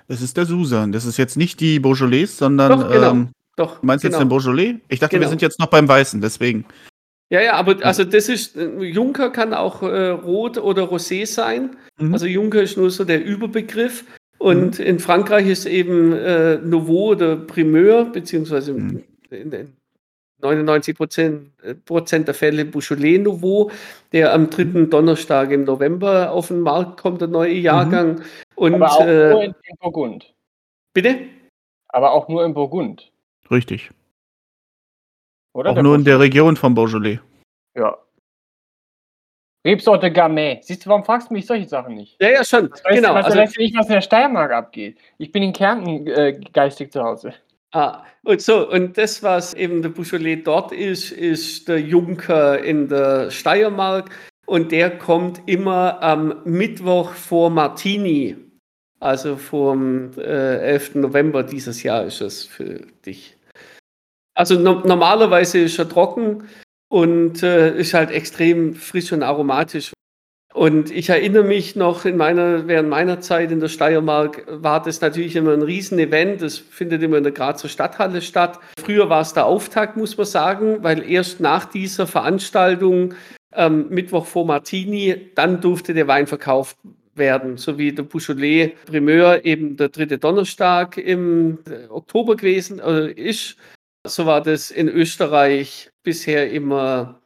Das 0.09 0.21
ist 0.21 0.37
der 0.37 0.45
Susan. 0.45 0.93
Das 0.93 1.07
ist 1.07 1.17
jetzt 1.17 1.39
nicht 1.39 1.59
die 1.61 1.81
Beaujolais, 1.81 2.27
sondern. 2.27 2.81
Doch, 2.81 2.91
genau. 2.91 3.11
Ähm, 3.11 3.29
Doch, 3.57 3.83
meinst 3.83 4.05
du 4.05 4.09
genau. 4.09 4.19
jetzt 4.19 4.25
den 4.25 4.29
Beaujolais? 4.29 4.75
Ich 4.89 5.01
dachte, 5.01 5.17
genau. 5.17 5.23
wir 5.23 5.29
sind 5.31 5.41
jetzt 5.41 5.59
noch 5.59 5.69
beim 5.69 5.89
Weißen, 5.89 6.21
deswegen. 6.21 6.67
Ja, 7.31 7.41
ja, 7.41 7.55
aber 7.55 7.83
also 7.83 8.05
das 8.05 8.29
ist, 8.29 8.57
Junker 8.57 9.31
kann 9.31 9.55
auch 9.55 9.83
äh, 9.83 10.09
Rot 10.09 10.59
oder 10.59 10.83
Rosé 10.83 11.25
sein. 11.25 11.77
Mhm. 11.99 12.13
Also 12.13 12.27
Junker 12.27 12.61
ist 12.61 12.77
nur 12.77 12.91
so 12.91 13.05
der 13.05 13.25
Überbegriff. 13.25 14.05
Und 14.43 14.81
mhm. 14.81 14.85
in 14.85 14.99
Frankreich 14.99 15.47
ist 15.47 15.67
eben 15.67 16.13
äh, 16.13 16.57
Nouveau 16.57 17.13
oder 17.13 17.37
Primeur, 17.37 18.07
beziehungsweise 18.07 18.73
mhm. 18.73 19.05
in, 19.31 19.53
in 19.53 19.73
99 20.41 20.97
Prozent, 20.97 21.51
äh, 21.63 21.77
Prozent 21.77 22.27
der 22.27 22.35
Fälle 22.35 22.65
Beaujolais 22.65 23.19
Nouveau, 23.19 23.71
der 24.11 24.35
am 24.35 24.51
dritten 24.51 24.91
Donnerstag 24.91 25.53
im 25.53 25.63
November 25.63 26.33
auf 26.33 26.49
den 26.49 26.59
Markt 26.59 27.01
kommt, 27.01 27.21
der 27.21 27.29
neue 27.29 27.55
Jahrgang. 27.55 28.17
Mhm. 28.17 28.23
Und, 28.57 28.75
Aber 28.75 28.91
auch 28.91 29.07
äh, 29.07 29.31
nur 29.31 29.45
in, 29.45 29.55
in 29.63 29.77
Burgund. 29.81 30.35
Bitte? 30.93 31.21
Aber 31.91 32.11
auch 32.11 32.27
nur 32.29 32.45
in 32.45 32.53
Burgund. 32.53 33.13
Richtig. 33.49 33.93
Oder? 35.53 35.71
Auch 35.71 35.83
nur 35.83 35.95
in 35.95 36.03
der 36.05 36.19
Region 36.19 36.57
von 36.57 36.75
Beaujolais. 36.75 37.21
Ja. 37.77 37.97
Rebsorte 39.65 40.11
Gamay. 40.11 40.59
Siehst 40.63 40.85
du, 40.85 40.91
warum 40.91 41.05
fragst 41.05 41.31
du 41.31 41.35
mich 41.35 41.47
solche 41.47 41.69
Sachen 41.69 41.95
nicht? 41.95 42.21
Ja, 42.21 42.31
ja, 42.31 42.45
schon. 42.45 42.71
Weißt 42.71 42.85
genau. 42.89 43.11
du, 43.11 43.15
weißt 43.15 43.27
Also, 43.27 43.39
weißt 43.39 43.57
du 43.57 43.63
nicht, 43.63 43.77
was 43.77 43.87
in 43.87 43.93
der 43.93 44.01
Steiermark 44.01 44.53
abgeht? 44.53 44.99
Ich 45.19 45.31
bin 45.31 45.43
in 45.43 45.53
Kärnten 45.53 46.07
äh, 46.09 46.39
geistig 46.53 46.93
zu 46.93 47.03
Hause. 47.03 47.33
ah, 47.73 48.05
und 48.25 48.41
so, 48.41 48.69
und 48.69 48.99
das, 48.99 49.23
was 49.23 49.55
eben 49.55 49.83
der 49.83 49.91
Beaujolais 49.91 50.43
dort 50.45 50.73
ist, 50.73 51.13
ist 51.13 51.69
der 51.69 51.81
Junker 51.81 52.63
in 52.63 52.89
der 52.89 53.31
Steiermark. 53.31 54.11
Und 54.47 54.73
der 54.73 54.99
kommt 54.99 55.41
immer 55.47 56.03
am 56.03 56.43
Mittwoch 56.45 57.13
vor 57.13 57.49
Martini. 57.49 58.37
Also 58.99 59.37
vom 59.37 60.11
äh, 60.19 60.59
11. 60.59 60.97
November 60.97 61.43
dieses 61.43 61.83
Jahr 61.83 62.05
ist 62.05 62.21
es 62.21 62.45
für 62.45 62.87
dich. 63.07 63.37
Also 64.35 64.59
no 64.59 64.81
normalerweise 64.85 65.59
ist 65.59 65.79
er 65.79 65.89
trocken 65.89 66.49
und 66.93 67.43
äh, 67.43 67.75
ist 67.75 67.95
halt 67.95 68.11
extrem 68.11 68.75
frisch 68.75 69.13
und 69.13 69.23
aromatisch. 69.23 69.95
Und 70.53 70.91
ich 70.91 71.09
erinnere 71.09 71.43
mich 71.43 71.75
noch 71.75 72.05
in 72.05 72.19
meiner, 72.19 72.69
während 72.69 72.91
meiner 72.91 73.19
Zeit 73.23 73.51
in 73.51 73.61
der 73.61 73.69
Steiermark 73.69 74.45
war 74.47 74.83
das 74.83 75.01
natürlich 75.01 75.35
immer 75.35 75.55
ein 75.55 75.63
Riesenevent. 75.63 76.43
Das 76.43 76.59
findet 76.59 77.03
immer 77.03 77.17
in 77.17 77.23
der 77.23 77.33
Grazer 77.33 77.71
Stadthalle 77.71 78.21
statt. 78.21 78.61
Früher 78.79 79.09
war 79.09 79.23
es 79.23 79.33
der 79.33 79.47
Auftakt, 79.47 79.97
muss 79.97 80.19
man 80.19 80.27
sagen, 80.27 80.83
weil 80.83 81.03
erst 81.11 81.41
nach 81.41 81.65
dieser 81.65 82.07
Veranstaltung 82.07 83.15
ähm, 83.55 83.87
Mittwoch 83.89 84.27
vor 84.27 84.45
Martini, 84.45 85.31
dann 85.35 85.63
durfte 85.63 85.95
der 85.95 86.09
Wein 86.09 86.27
verkauft 86.27 86.77
werden, 87.15 87.57
so 87.57 87.79
wie 87.79 87.93
der 87.93 88.03
Beaujolais 88.03 88.73
Primeur 88.85 89.47
eben 89.47 89.79
der 89.79 89.89
dritte 89.89 90.19
Donnerstag 90.19 90.99
im 90.99 91.59
äh, 91.71 91.89
Oktober 91.89 92.37
gewesen 92.37 92.81
äh, 92.81 93.11
ist. 93.13 93.57
So 94.07 94.27
war 94.27 94.41
das 94.41 94.71
in 94.71 94.89
Österreich 94.89 95.91
bisher 96.03 96.51
immer 96.51 97.21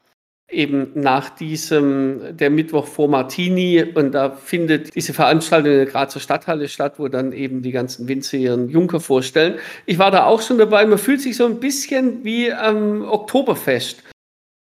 eben 0.49 0.93
nach 0.95 1.31
diesem, 1.31 2.37
der 2.37 2.51
Mittwoch 2.51 2.87
vor 2.87 3.09
Martini 3.09 3.83
und 3.95 4.13
da 4.13 4.31
findet 4.31 4.95
diese 4.95 5.13
Veranstaltung 5.13 5.73
in 5.73 5.79
der 5.79 5.87
Grazer 5.87 6.21
Stadthalle 6.21 6.69
statt, 6.69 6.95
wo 6.99 7.09
dann 7.09 7.33
eben 7.33 7.63
die 7.63 7.73
ganzen 7.73 8.07
Winzer 8.07 8.37
ihren 8.37 8.69
Junker 8.69 9.01
vorstellen. 9.01 9.59
Ich 9.87 9.99
war 9.99 10.13
da 10.13 10.27
auch 10.27 10.43
schon 10.43 10.59
dabei, 10.59 10.87
man 10.87 10.99
fühlt 10.99 11.21
sich 11.21 11.37
so 11.37 11.47
ein 11.47 11.59
bisschen 11.59 12.23
wie 12.25 12.53
am 12.53 13.03
Oktoberfest. 13.03 14.05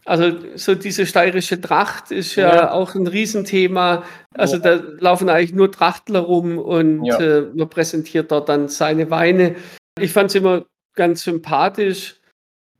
Also 0.07 0.33
so 0.55 0.74
diese 0.74 1.07
steirische 1.07 1.61
Tracht 1.61 2.11
ist 2.11 2.37
ja, 2.37 2.55
Ja. 2.55 2.70
auch 2.72 2.94
ein 2.94 3.07
Riesenthema. 3.07 4.05
Also 4.35 4.57
Ja. 4.57 4.77
da 4.77 4.83
laufen 5.00 5.29
eigentlich 5.29 5.55
nur 5.55 5.70
Trachtler 5.70 6.20
rum 6.20 6.59
und 6.59 7.05
Ja. 7.05 7.18
äh, 7.18 7.42
man 7.55 7.68
präsentiert 7.68 8.31
dort 8.31 8.48
dann 8.48 8.68
seine 8.68 9.11
Weine. 9.11 9.57
Ich 10.00 10.12
fand 10.12 10.31
es 10.31 10.35
immer 10.37 10.64
ganz 10.95 11.23
sympathisch 11.25 12.17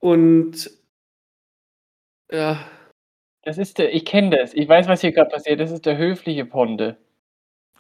und 0.00 0.70
ja, 2.31 2.59
Das 3.42 3.59
ist 3.59 3.79
der, 3.79 3.94
ich 3.94 4.05
kenne 4.05 4.31
das. 4.37 4.55
Ich 4.55 4.68
weiß, 4.68 4.88
was 4.88 5.03
hier 5.03 5.12
gerade 5.12 5.31
passiert. 5.31 5.61
Das 5.61 5.70
ist 5.70 5.85
der 5.87 5.96
höfliche 5.98 6.46
Ponde. 6.46 6.96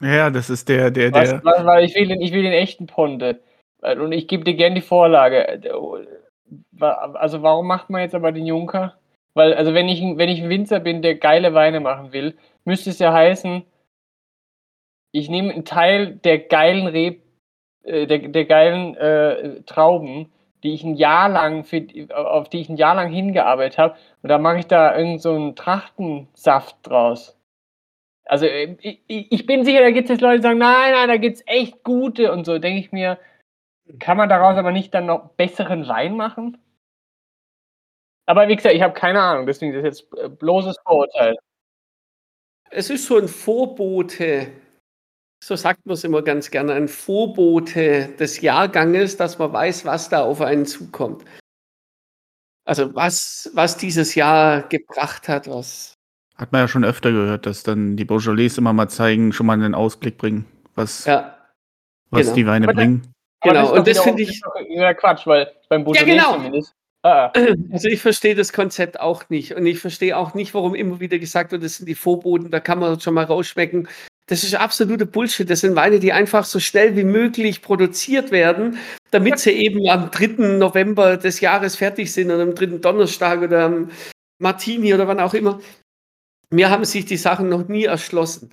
Ja, 0.00 0.28
das 0.30 0.50
ist 0.50 0.68
der, 0.68 0.90
der, 0.90 1.10
der. 1.10 1.42
was, 1.44 1.64
weil 1.64 1.84
ich 1.84 1.94
will, 1.94 2.08
den, 2.08 2.20
ich 2.20 2.32
will 2.32 2.42
den 2.42 2.52
echten 2.52 2.86
Ponde. 2.86 3.40
Und 3.80 4.12
ich 4.12 4.28
gebe 4.28 4.44
dir 4.44 4.54
gerne 4.54 4.74
die 4.76 4.80
Vorlage. 4.86 5.60
Also 6.78 7.42
warum 7.42 7.66
macht 7.66 7.90
man 7.90 8.02
jetzt 8.02 8.14
aber 8.14 8.32
den 8.32 8.46
Junker? 8.46 8.98
Weil, 9.34 9.54
also 9.54 9.74
wenn 9.74 9.88
ich, 9.88 10.00
ein- 10.00 10.18
wenn 10.18 10.28
ich 10.28 10.42
ein 10.42 10.48
Winzer 10.50 10.80
bin, 10.80 11.02
der 11.02 11.16
geile 11.16 11.54
Weine 11.54 11.80
machen 11.80 12.12
will, 12.12 12.36
müsste 12.64 12.90
es 12.90 12.98
ja 12.98 13.12
heißen, 13.12 13.64
ich 15.12 15.28
nehme 15.28 15.52
einen 15.52 15.64
Teil 15.64 16.16
der 16.16 16.38
geilen 16.38 16.86
Reb, 16.86 17.23
äh, 17.84 18.06
der, 18.06 18.18
der 18.28 18.44
geilen 18.46 18.96
äh, 18.96 19.62
Trauben, 19.62 20.32
die 20.62 20.74
ich 20.74 20.84
ein 20.84 20.94
Jahr 20.94 21.28
lang, 21.28 21.64
für, 21.64 21.86
auf 22.14 22.48
die 22.48 22.60
ich 22.60 22.68
ein 22.68 22.76
Jahr 22.76 22.94
lang 22.94 23.10
hingearbeitet 23.12 23.78
habe, 23.78 23.96
und 24.22 24.28
dann 24.30 24.42
mache 24.42 24.58
ich 24.58 24.66
da 24.66 24.96
irgend 24.96 25.22
so 25.22 25.52
Trachtensaft 25.52 26.76
draus. 26.82 27.38
Also 28.24 28.46
äh, 28.46 28.76
ich, 28.80 29.02
ich 29.06 29.32
ich 29.32 29.46
bin 29.46 29.64
sicher, 29.64 29.80
da 29.80 29.90
gibt 29.90 30.06
es 30.06 30.14
jetzt 30.14 30.22
Leute, 30.22 30.38
die 30.38 30.42
sagen, 30.42 30.58
nein, 30.58 30.92
nein, 30.92 31.08
da 31.08 31.16
gibt 31.18 31.36
es 31.36 31.44
echt 31.46 31.84
gute 31.84 32.32
und 32.32 32.44
so. 32.46 32.58
Denke 32.58 32.80
ich 32.80 32.92
mir, 32.92 33.18
kann 33.98 34.16
man 34.16 34.28
daraus 34.28 34.56
aber 34.56 34.72
nicht 34.72 34.94
dann 34.94 35.06
noch 35.06 35.30
besseren 35.30 35.88
Wein 35.88 36.16
machen? 36.16 36.58
Aber 38.26 38.48
wie 38.48 38.56
gesagt, 38.56 38.74
ich 38.74 38.82
habe 38.82 38.94
keine 38.94 39.20
Ahnung, 39.22 39.46
deswegen 39.46 39.74
ist 39.74 39.84
das 39.84 39.98
jetzt 39.98 40.18
äh, 40.24 40.28
bloßes 40.28 40.76
Vorurteil. 40.84 41.36
es 42.70 42.90
ist 42.90 43.06
so 43.06 43.18
ein 43.18 43.28
Vorbote, 43.28 44.48
so 45.46 45.56
sagt 45.56 45.84
man 45.84 45.94
es 45.94 46.04
immer 46.04 46.22
ganz 46.22 46.50
gerne, 46.50 46.72
ein 46.72 46.88
Vorbote 46.88 48.08
des 48.18 48.40
Jahrganges, 48.40 49.18
dass 49.18 49.38
man 49.38 49.52
weiß, 49.52 49.84
was 49.84 50.08
da 50.08 50.22
auf 50.22 50.40
einen 50.40 50.64
zukommt. 50.64 51.22
Also 52.64 52.94
was, 52.94 53.50
was 53.54 53.76
dieses 53.76 54.14
Jahr 54.14 54.62
gebracht 54.62 55.28
hat, 55.28 55.48
was. 55.48 55.92
Hat 56.36 56.50
man 56.50 56.62
ja 56.62 56.68
schon 56.68 56.84
öfter 56.84 57.12
gehört, 57.12 57.44
dass 57.44 57.62
dann 57.62 57.96
die 57.96 58.06
Beaujolais 58.06 58.56
immer 58.56 58.72
mal 58.72 58.88
zeigen, 58.88 59.34
schon 59.34 59.46
mal 59.46 59.52
einen 59.52 59.74
Ausblick 59.74 60.16
bringen, 60.16 60.46
was, 60.74 61.04
Ja, 61.04 61.36
was 62.10 62.22
genau. 62.22 62.34
die 62.34 62.46
Weine 62.46 62.64
Aber 62.66 62.72
da- 62.72 62.80
bringen. 62.80 63.12
Genau, 63.42 63.64
ist 63.66 63.78
und 63.78 63.86
das 63.86 64.00
finde 64.00 64.22
ich- 64.22 64.40
wieder 64.70 64.94
Quatsch, 64.94 65.26
weil 65.26 65.52
beim 65.68 65.84
Beaujolais 65.84 66.06
genau. 66.10 66.36
zumindest. 66.36 66.72
Ah, 67.02 67.26
ah. 67.26 67.32
also 67.72 67.88
ich 67.88 68.00
verstehe 68.00 68.34
das 68.34 68.54
Konzept 68.54 68.98
auch 68.98 69.28
nicht. 69.28 69.54
Und 69.54 69.66
ich 69.66 69.78
verstehe 69.78 70.16
auch 70.16 70.32
nicht, 70.32 70.54
warum 70.54 70.74
immer 70.74 71.00
wieder 71.00 71.18
gesagt 71.18 71.52
wird, 71.52 71.62
das 71.62 71.76
sind 71.76 71.86
die 71.86 71.94
Vorboten, 71.94 72.50
da 72.50 72.60
kann 72.60 72.78
man 72.78 72.98
schon 72.98 73.12
mal 73.12 73.24
rausschmecken. 73.24 73.88
Das 74.26 74.42
ist 74.42 74.54
absolute 74.54 75.04
Bullshit. 75.04 75.48
Das 75.48 75.60
sind 75.60 75.76
Weine, 75.76 76.00
die 76.00 76.12
einfach 76.12 76.44
so 76.44 76.58
schnell 76.58 76.96
wie 76.96 77.04
möglich 77.04 77.60
produziert 77.60 78.30
werden, 78.30 78.78
damit 79.10 79.38
sie 79.38 79.52
eben 79.52 79.88
am 79.88 80.10
3. 80.10 80.56
November 80.56 81.16
des 81.16 81.40
Jahres 81.40 81.76
fertig 81.76 82.12
sind 82.12 82.30
oder 82.30 82.42
am 82.42 82.54
3. 82.54 82.78
Donnerstag 82.78 83.42
oder 83.42 83.64
am 83.64 83.90
Martini 84.38 84.94
oder 84.94 85.06
wann 85.06 85.20
auch 85.20 85.34
immer. 85.34 85.60
Mir 86.50 86.70
haben 86.70 86.84
sich 86.84 87.04
die 87.04 87.16
Sachen 87.16 87.48
noch 87.48 87.68
nie 87.68 87.84
erschlossen. 87.84 88.50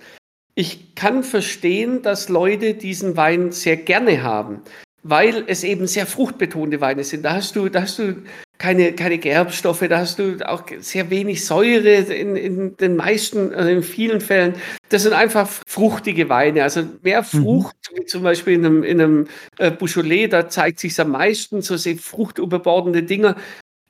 Ich 0.54 0.94
kann 0.94 1.22
verstehen, 1.22 2.02
dass 2.02 2.28
Leute 2.28 2.74
diesen 2.74 3.16
Wein 3.16 3.52
sehr 3.52 3.76
gerne 3.76 4.22
haben, 4.22 4.60
weil 5.02 5.44
es 5.46 5.64
eben 5.64 5.86
sehr 5.86 6.06
fruchtbetonte 6.06 6.82
Weine 6.82 7.04
sind. 7.04 7.24
Da 7.24 7.34
hast 7.34 7.56
du, 7.56 7.70
da 7.70 7.82
hast 7.82 7.98
du 7.98 8.22
keine, 8.62 8.92
keine 8.92 9.18
Gerbstoffe, 9.18 9.84
da 9.88 9.98
hast 9.98 10.20
du 10.20 10.36
auch 10.48 10.62
sehr 10.78 11.10
wenig 11.10 11.44
Säure 11.44 11.94
in, 11.94 12.36
in 12.36 12.76
den 12.76 12.94
meisten, 12.94 13.52
also 13.52 13.68
in 13.68 13.82
vielen 13.82 14.20
Fällen. 14.20 14.54
Das 14.88 15.02
sind 15.02 15.14
einfach 15.14 15.48
fruchtige 15.66 16.28
Weine, 16.28 16.62
also 16.62 16.84
mehr 17.02 17.24
Frucht, 17.24 17.74
wie 17.96 18.04
zum 18.06 18.22
Beispiel 18.22 18.54
in 18.54 18.64
einem, 18.64 18.84
in 18.84 19.00
einem 19.00 19.26
äh, 19.58 19.72
Beaujolais, 19.72 20.28
da 20.28 20.48
zeigt 20.48 20.78
sich 20.78 20.98
am 21.00 21.10
meisten, 21.10 21.60
so 21.60 21.76
sehr 21.76 21.96
fruchtüberbordende 21.96 23.02
Dinger. 23.02 23.34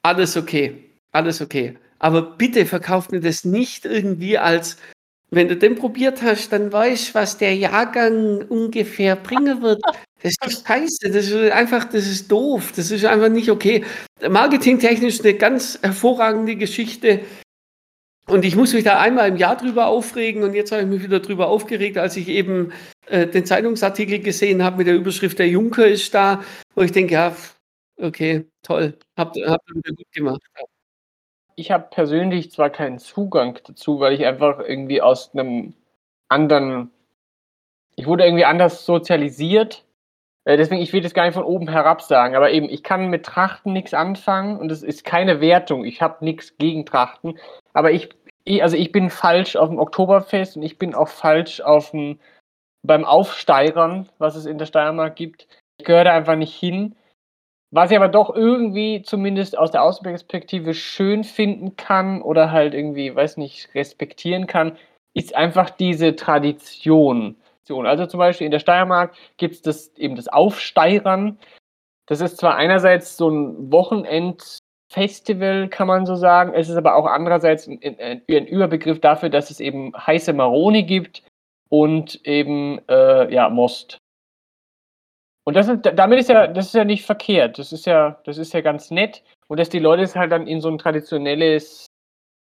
Alles 0.03 0.39
okay, 0.39 0.83
alles 1.13 1.43
okay. 1.43 1.77
Aber 1.99 2.23
bitte 2.23 2.65
verkauft 2.65 3.13
mir 3.13 3.21
das 3.21 3.45
nicht 3.45 3.85
irgendwie 3.85 4.39
als, 4.39 4.79
wenn 5.35 5.49
du 5.49 5.57
den 5.57 5.77
probiert 5.77 6.23
hast, 6.23 6.51
dann 6.53 6.73
weißt 6.73 7.11
du, 7.11 7.15
was 7.15 7.39
der 7.39 7.57
Jahrgang 7.57 8.43
ungefähr 8.49 9.17
bringen 9.17 9.63
wird. 9.63 9.81
Das 10.25 10.37
ist 10.47 10.65
scheiße, 10.69 11.11
das 11.11 11.31
ist 11.31 11.51
einfach, 11.51 11.85
das 11.87 12.07
ist 12.07 12.31
doof, 12.31 12.71
das 12.77 12.93
ist 12.93 13.05
einfach 13.05 13.29
nicht 13.29 13.51
okay. 13.51 13.85
Marketingtechnisch 14.29 15.19
eine 15.19 15.35
ganz 15.35 15.81
hervorragende 15.83 16.55
Geschichte. 16.55 17.23
Und 18.29 18.45
ich 18.45 18.55
muss 18.55 18.73
mich 18.73 18.85
da 18.85 19.01
einmal 19.01 19.29
im 19.31 19.37
Jahr 19.37 19.57
drüber 19.57 19.89
aufregen 19.89 20.45
und 20.45 20.55
jetzt 20.55 20.71
habe 20.71 20.83
ich 20.83 20.89
mich 20.89 21.03
wieder 21.03 21.19
drüber 21.19 21.49
aufgeregt, 21.49 21.99
als 21.99 22.17
ich 22.17 22.29
eben 22.29 22.73
äh, 23.09 23.27
den 23.27 23.45
Zeitungsartikel 23.45 24.21
gesehen 24.21 24.63
habe 24.63 24.77
mit 24.79 24.87
der 24.87 24.95
Überschrift 24.95 25.41
Der 25.41 25.49
Junker 25.49 25.89
ist 25.89 26.15
da, 26.15 26.45
wo 26.77 26.83
ich 26.83 26.93
denke, 26.93 27.15
ja, 27.15 27.35
okay, 27.97 28.47
toll, 28.63 28.97
habt 29.17 29.37
ihr 29.37 29.51
habt 29.51 29.69
ihr 29.71 29.77
wieder 29.77 29.97
gut 29.97 30.13
gemacht. 30.13 30.43
Ich 31.57 31.71
habe 31.71 31.89
persönlich 31.91 32.51
zwar 32.51 32.71
keinen 32.71 32.99
Zugang 32.99 33.59
dazu, 33.65 34.01
weil 34.01 34.13
ich 34.13 34.25
einfach 34.27 34.59
irgendwie 34.61 35.03
aus 35.03 35.35
einem 35.35 35.75
anderen, 36.29 36.91
ich 37.97 38.07
wurde 38.07 38.25
irgendwie 38.25 38.45
anders 38.45 38.85
sozialisiert. 38.85 39.85
Äh, 40.45 40.57
deswegen, 40.57 40.83
ich 40.83 40.93
will 40.93 41.03
das 41.03 41.15
gar 41.15 41.25
nicht 41.25 41.35
von 41.35 41.45
oben 41.45 41.69
herab 41.69 42.03
sagen, 42.03 42.35
aber 42.35 42.51
eben, 42.51 42.69
ich 42.69 42.83
kann 42.83 43.09
mit 43.09 43.25
Trachten 43.25 43.73
nichts 43.73 43.95
anfangen 43.95 44.59
und 44.59 44.73
es 44.73 44.83
ist 44.83 45.05
keine 45.05 45.41
Wertung. 45.41 45.85
Ich 45.85 46.03
habe 46.03 46.25
nichts 46.25 46.57
gegen 46.59 46.87
Trachten, 46.87 47.39
aber 47.73 47.93
ich, 47.93 48.11
also 48.61 48.77
ich 48.77 48.93
bin 48.93 49.11
falsch 49.11 49.57
auf 49.57 49.69
dem 49.69 49.79
Oktoberfest 49.79 50.57
und 50.57 50.63
ich 50.63 50.79
bin 50.79 50.95
auch 50.95 51.09
falsch 51.09 51.61
auf 51.61 51.93
dem, 51.93 52.19
beim 52.83 53.05
Aufsteigern, 53.05 54.09
was 54.19 54.35
es 54.35 54.47
in 54.47 54.59
der 54.59 54.67
Steiermark 54.67 55.15
gibt. 55.15 55.47
Ich 55.79 55.85
gehöre 55.85 56.05
da 56.05 56.15
einfach 56.15 56.37
nicht 56.37 56.55
hin. 56.55 56.97
Was 57.75 57.91
ich 57.91 57.97
aber 57.97 58.09
doch 58.09 58.35
irgendwie 58.35 59.01
zumindest 59.03 59.57
aus 59.57 59.71
der 59.71 59.83
Außenperspektive 59.83 60.75
schön 60.75 61.25
finden 61.25 61.75
kann 61.77 62.21
oder 62.21 62.53
halt 62.53 62.75
irgendwie, 62.75 63.15
weiß 63.15 63.39
nicht, 63.39 63.75
respektieren 63.75 64.47
kann, 64.47 64.77
ist 65.15 65.35
einfach 65.35 65.71
diese 65.71 66.15
Tradition. 66.15 67.37
Also 67.69 68.05
zum 68.05 68.19
Beispiel 68.19 68.45
in 68.45 68.51
der 68.51 68.59
Steiermark 68.59 69.15
gibt 69.39 69.55
es 69.55 69.63
das 69.63 69.97
eben 69.97 70.17
das 70.17 70.29
Aufsteigern. 70.29 71.39
Das 72.05 72.21
ist 72.21 72.37
zwar 72.37 72.57
einerseits 72.57 73.17
so 73.17 73.31
ein 73.31 73.73
Wochenendfestival, 73.73 75.69
kann 75.69 75.87
man 75.89 76.05
so 76.05 76.15
sagen, 76.15 76.53
es 76.53 76.69
ist 76.69 76.77
aber 76.77 76.95
auch 76.95 77.07
andererseits 77.07 77.67
ein, 77.67 77.81
ein, 77.83 78.21
ein 78.29 78.47
Überbegriff 78.47 79.01
dafür, 79.01 79.31
dass 79.31 79.51
es 79.51 79.61
eben 79.61 79.95
heiße 79.97 80.35
Maroni 80.35 80.83
gibt 80.83 81.23
und 81.71 82.21
eben 82.27 82.87
äh, 82.89 83.33
ja, 83.33 83.49
Most. 83.49 84.02
Und 85.45 85.55
das 85.55 85.69
ist, 85.69 85.81
damit 85.95 86.21
ist 86.21 86.29
ja, 86.29 86.47
das 86.47 86.67
ist 86.67 86.75
ja 86.75 86.85
nicht 86.85 87.05
verkehrt. 87.05 87.59
Das 87.59 87.73
ist 87.73 87.87
ja, 87.87 88.21
das 88.25 88.39
ist 88.39 88.53
ja 88.53 88.61
ganz 88.61 88.91
nett. 88.91 89.23
Und 89.49 89.59
dass 89.59 89.69
die 89.69 89.81
Leute 89.81 90.03
es 90.03 90.15
halt 90.15 90.33
dann 90.33 90.47
in 90.47 90.61
so 90.61 90.69
ein 90.69 90.79
traditionelles 90.79 91.87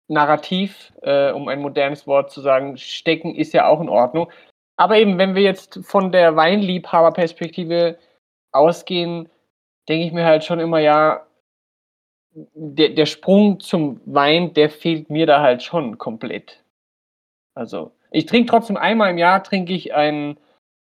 Narrativ, 0.08 0.92
äh, 1.02 1.32
um 1.32 1.48
ein 1.48 1.60
modernes 1.60 2.06
Wort 2.06 2.30
zu 2.30 2.40
sagen, 2.40 2.78
stecken, 2.78 3.34
ist 3.34 3.52
ja 3.52 3.66
auch 3.68 3.80
in 3.80 3.90
Ordnung. 3.90 4.30
Aber 4.76 4.96
eben, 4.96 5.18
wenn 5.18 5.34
wir 5.34 5.42
jetzt 5.42 5.80
von 5.82 6.12
der 6.12 6.36
Weinliebhaberperspektive 6.36 7.98
ausgehen, 8.52 9.28
denke 9.88 10.06
ich 10.06 10.12
mir 10.12 10.24
halt 10.24 10.44
schon 10.44 10.60
immer, 10.60 10.78
ja, 10.78 11.26
der, 12.54 12.90
der 12.90 13.06
Sprung 13.06 13.60
zum 13.60 14.00
Wein, 14.06 14.54
der 14.54 14.70
fehlt 14.70 15.10
mir 15.10 15.26
da 15.26 15.40
halt 15.40 15.62
schon 15.62 15.98
komplett. 15.98 16.62
Also, 17.54 17.92
ich 18.12 18.26
trinke 18.26 18.50
trotzdem 18.50 18.76
einmal 18.76 19.10
im 19.10 19.18
Jahr, 19.18 19.42
trinke 19.42 19.72
ich 19.74 19.94
einen 19.94 20.38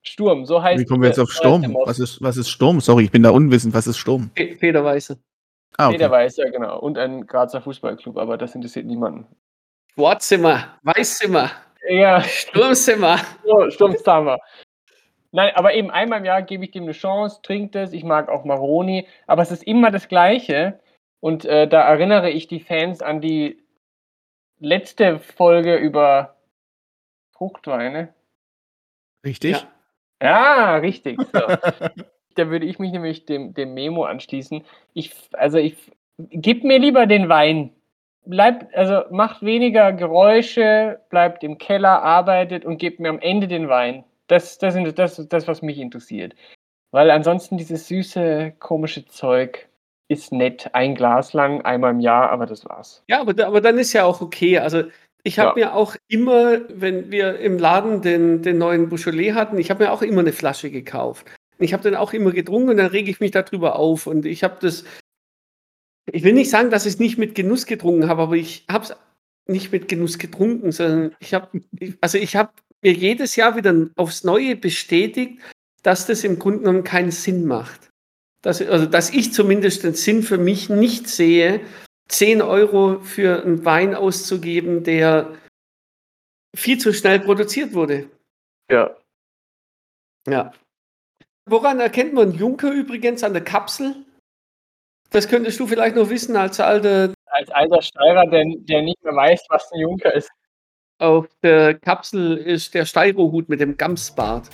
Sturm, 0.01 0.45
so 0.45 0.61
heißt 0.61 0.79
Wie 0.79 0.85
kommen 0.85 1.01
wir 1.01 1.09
jetzt 1.09 1.19
auf 1.19 1.31
Sturm? 1.31 1.75
Was 1.85 1.99
ist, 1.99 2.21
was 2.21 2.37
ist 2.37 2.49
Sturm? 2.49 2.79
Sorry, 2.79 3.05
ich 3.05 3.11
bin 3.11 3.23
da 3.23 3.31
unwissend. 3.31 3.73
Was 3.73 3.87
ist 3.87 3.97
Sturm? 3.97 4.31
Federweise. 4.35 5.19
Ah, 5.77 5.87
okay. 5.87 5.97
Federweiß, 5.97 6.37
ja 6.37 6.49
genau. 6.49 6.79
Und 6.79 6.97
ein 6.97 7.27
Grazer 7.27 7.61
Fußballclub, 7.61 8.17
aber 8.17 8.37
das 8.37 8.55
interessiert 8.55 8.85
niemanden. 8.85 9.27
Schwarzimmer, 9.93 10.77
Weißzimmer, 10.83 11.51
Ja, 11.89 12.21
Sturmzimmer. 12.21 13.19
so, 13.45 13.69
Sturmzimmer. 13.69 14.37
Nein, 15.31 15.51
aber 15.55 15.73
eben 15.73 15.91
einmal 15.91 16.19
im 16.19 16.25
Jahr 16.25 16.41
gebe 16.41 16.65
ich 16.65 16.71
dem 16.71 16.83
eine 16.83 16.93
Chance, 16.93 17.41
trinkt 17.43 17.75
es. 17.75 17.93
Ich 17.93 18.03
mag 18.03 18.29
auch 18.29 18.45
Maroni, 18.45 19.07
aber 19.27 19.41
es 19.41 19.51
ist 19.51 19.63
immer 19.63 19.91
das 19.91 20.07
Gleiche. 20.07 20.79
Und 21.19 21.45
äh, 21.45 21.67
da 21.67 21.81
erinnere 21.81 22.29
ich 22.29 22.47
die 22.47 22.61
Fans 22.61 23.01
an 23.01 23.21
die 23.21 23.61
letzte 24.59 25.19
Folge 25.19 25.75
über 25.75 26.37
Fruchtweine. 27.33 28.13
Richtig? 29.25 29.61
Ja. 29.61 29.67
Ja, 30.21 30.75
richtig. 30.77 31.19
So. 31.21 31.39
da 32.35 32.49
würde 32.49 32.65
ich 32.65 32.79
mich 32.79 32.91
nämlich 32.91 33.25
dem, 33.25 33.53
dem 33.53 33.73
Memo 33.73 34.05
anschließen. 34.05 34.63
Ich, 34.93 35.13
also 35.33 35.57
ich, 35.57 35.75
gib 36.17 36.63
mir 36.63 36.79
lieber 36.79 37.05
den 37.05 37.29
Wein. 37.29 37.71
Bleibt, 38.25 38.75
also 38.75 39.03
macht 39.11 39.41
weniger 39.41 39.91
Geräusche, 39.93 40.99
bleibt 41.09 41.43
im 41.43 41.57
Keller, 41.57 42.03
arbeitet 42.03 42.65
und 42.65 42.77
gebt 42.77 42.99
mir 42.99 43.09
am 43.09 43.19
Ende 43.19 43.47
den 43.47 43.69
Wein. 43.69 44.03
Das, 44.27 44.57
das, 44.57 44.73
sind, 44.73 44.99
das 44.99 45.17
ist 45.17 45.33
das, 45.33 45.47
was 45.47 45.61
mich 45.61 45.79
interessiert. 45.79 46.35
Weil 46.91 47.11
ansonsten 47.11 47.57
dieses 47.57 47.87
süße, 47.87 48.53
komische 48.59 49.05
Zeug 49.05 49.67
ist 50.09 50.31
nett. 50.31 50.69
Ein 50.73 50.95
Glas 50.95 51.33
lang, 51.33 51.61
einmal 51.61 51.91
im 51.91 51.99
Jahr, 51.99 52.29
aber 52.29 52.45
das 52.45 52.65
war's. 52.65 53.03
Ja, 53.07 53.21
aber, 53.21 53.45
aber 53.45 53.61
dann 53.61 53.77
ist 53.77 53.93
ja 53.93 54.05
auch 54.05 54.21
okay. 54.21 54.59
Also 54.59 54.83
ich 55.23 55.39
habe 55.39 55.59
Ja. 55.59 55.67
mir 55.67 55.75
auch 55.75 55.95
immer, 56.07 56.61
wenn 56.69 57.11
wir 57.11 57.39
im 57.39 57.57
Laden 57.59 58.01
den, 58.01 58.41
den 58.41 58.57
neuen 58.57 58.89
Beaujolais 58.89 59.33
hatten, 59.33 59.57
ich 59.57 59.69
habe 59.69 59.83
mir 59.83 59.91
auch 59.91 60.01
immer 60.01 60.21
eine 60.21 60.33
Flasche 60.33 60.71
gekauft. 60.71 61.27
Ich 61.57 61.73
habe 61.73 61.83
den 61.83 61.95
auch 61.95 62.13
immer 62.13 62.31
getrunken 62.31 62.69
und 62.69 62.77
dann 62.77 62.87
rege 62.87 63.11
ich 63.11 63.19
mich 63.19 63.31
darüber 63.31 63.75
auf. 63.75 64.07
Und 64.07 64.25
ich 64.25 64.43
habe 64.43 64.57
das, 64.61 64.85
ich 66.11 66.23
will 66.23 66.33
nicht 66.33 66.49
sagen, 66.49 66.69
dass 66.69 66.85
ich 66.85 66.93
es 66.93 66.99
nicht 66.99 67.17
mit 67.17 67.35
Genuss 67.35 67.65
getrunken 67.65 68.07
habe, 68.07 68.21
aber 68.21 68.35
ich 68.35 68.65
habe 68.69 68.85
es 68.85 68.95
nicht 69.47 69.71
mit 69.71 69.87
Genuss 69.87 70.17
getrunken, 70.17 70.71
sondern 70.71 71.15
ich 71.19 71.33
habe, 71.33 71.61
also 72.01 72.17
ich 72.17 72.35
habe 72.35 72.51
mir 72.81 72.93
jedes 72.93 73.35
Jahr 73.35 73.55
wieder 73.57 73.75
aufs 73.97 74.23
Neue 74.23 74.55
bestätigt, 74.55 75.39
dass 75.83 76.05
das 76.07 76.23
im 76.23 76.39
Grunde 76.39 76.59
genommen 76.59 76.83
keinen 76.83 77.11
Sinn 77.11 77.45
macht. 77.45 77.89
Dass, 78.41 78.61
also, 78.61 78.85
dass 78.85 79.09
ich 79.09 79.33
zumindest 79.33 79.83
den 79.83 79.95
Sinn 79.95 80.23
für 80.23 80.37
mich 80.37 80.69
nicht 80.69 81.09
sehe, 81.09 81.59
10 82.09 82.41
Euro 82.41 82.99
für 82.99 83.43
einen 83.43 83.63
Wein 83.65 83.95
auszugeben, 83.95 84.83
der 84.83 85.35
viel 86.55 86.77
zu 86.79 86.93
schnell 86.93 87.19
produziert 87.19 87.73
wurde. 87.73 88.09
Ja. 88.69 88.95
Ja. 90.27 90.51
Woran 91.45 91.79
erkennt 91.79 92.13
man 92.13 92.33
Junker 92.33 92.71
übrigens 92.71 93.23
an 93.23 93.33
der 93.33 93.43
Kapsel? 93.43 94.05
Das 95.11 95.27
könntest 95.27 95.59
du 95.59 95.65
vielleicht 95.65 95.95
noch 95.95 96.09
wissen 96.09 96.35
als 96.35 96.59
alter. 96.59 97.13
Als 97.25 97.49
alter 97.51 97.81
Steirer, 97.81 98.25
der, 98.27 98.45
der 98.57 98.81
nicht 98.81 99.03
mehr 99.03 99.15
weiß, 99.15 99.45
was 99.49 99.71
ein 99.71 99.81
Junker 99.81 100.13
ist. 100.13 100.29
Auf 100.99 101.27
der 101.41 101.75
Kapsel 101.75 102.37
ist 102.37 102.73
der 102.73 102.85
Steirohut 102.85 103.49
mit 103.49 103.59
dem 103.59 103.77
Gamsbart. 103.77 104.49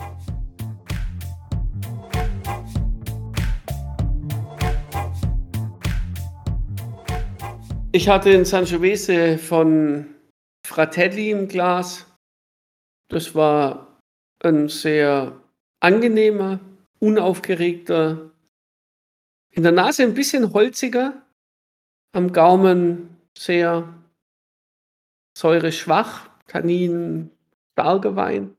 Ich 7.96 8.10
hatte 8.10 8.30
einen 8.32 8.44
Sangiovese 8.44 9.38
von 9.38 10.16
Fratelli 10.68 11.32
im 11.32 11.48
Glas. 11.48 12.06
Das 13.08 13.36
war 13.36 14.02
ein 14.44 14.68
sehr 14.68 15.42
angenehmer, 15.80 16.60
unaufgeregter, 17.00 18.32
in 19.50 19.64
der 19.64 19.72
Nase 19.72 20.04
ein 20.04 20.14
bisschen 20.14 20.52
holziger, 20.52 21.26
am 22.12 22.34
Gaumen 22.34 23.16
sehr 23.34 23.88
säureschwach, 25.38 26.30
Tannin, 26.48 27.32
starker 27.80 28.18
Wein. 28.18 28.58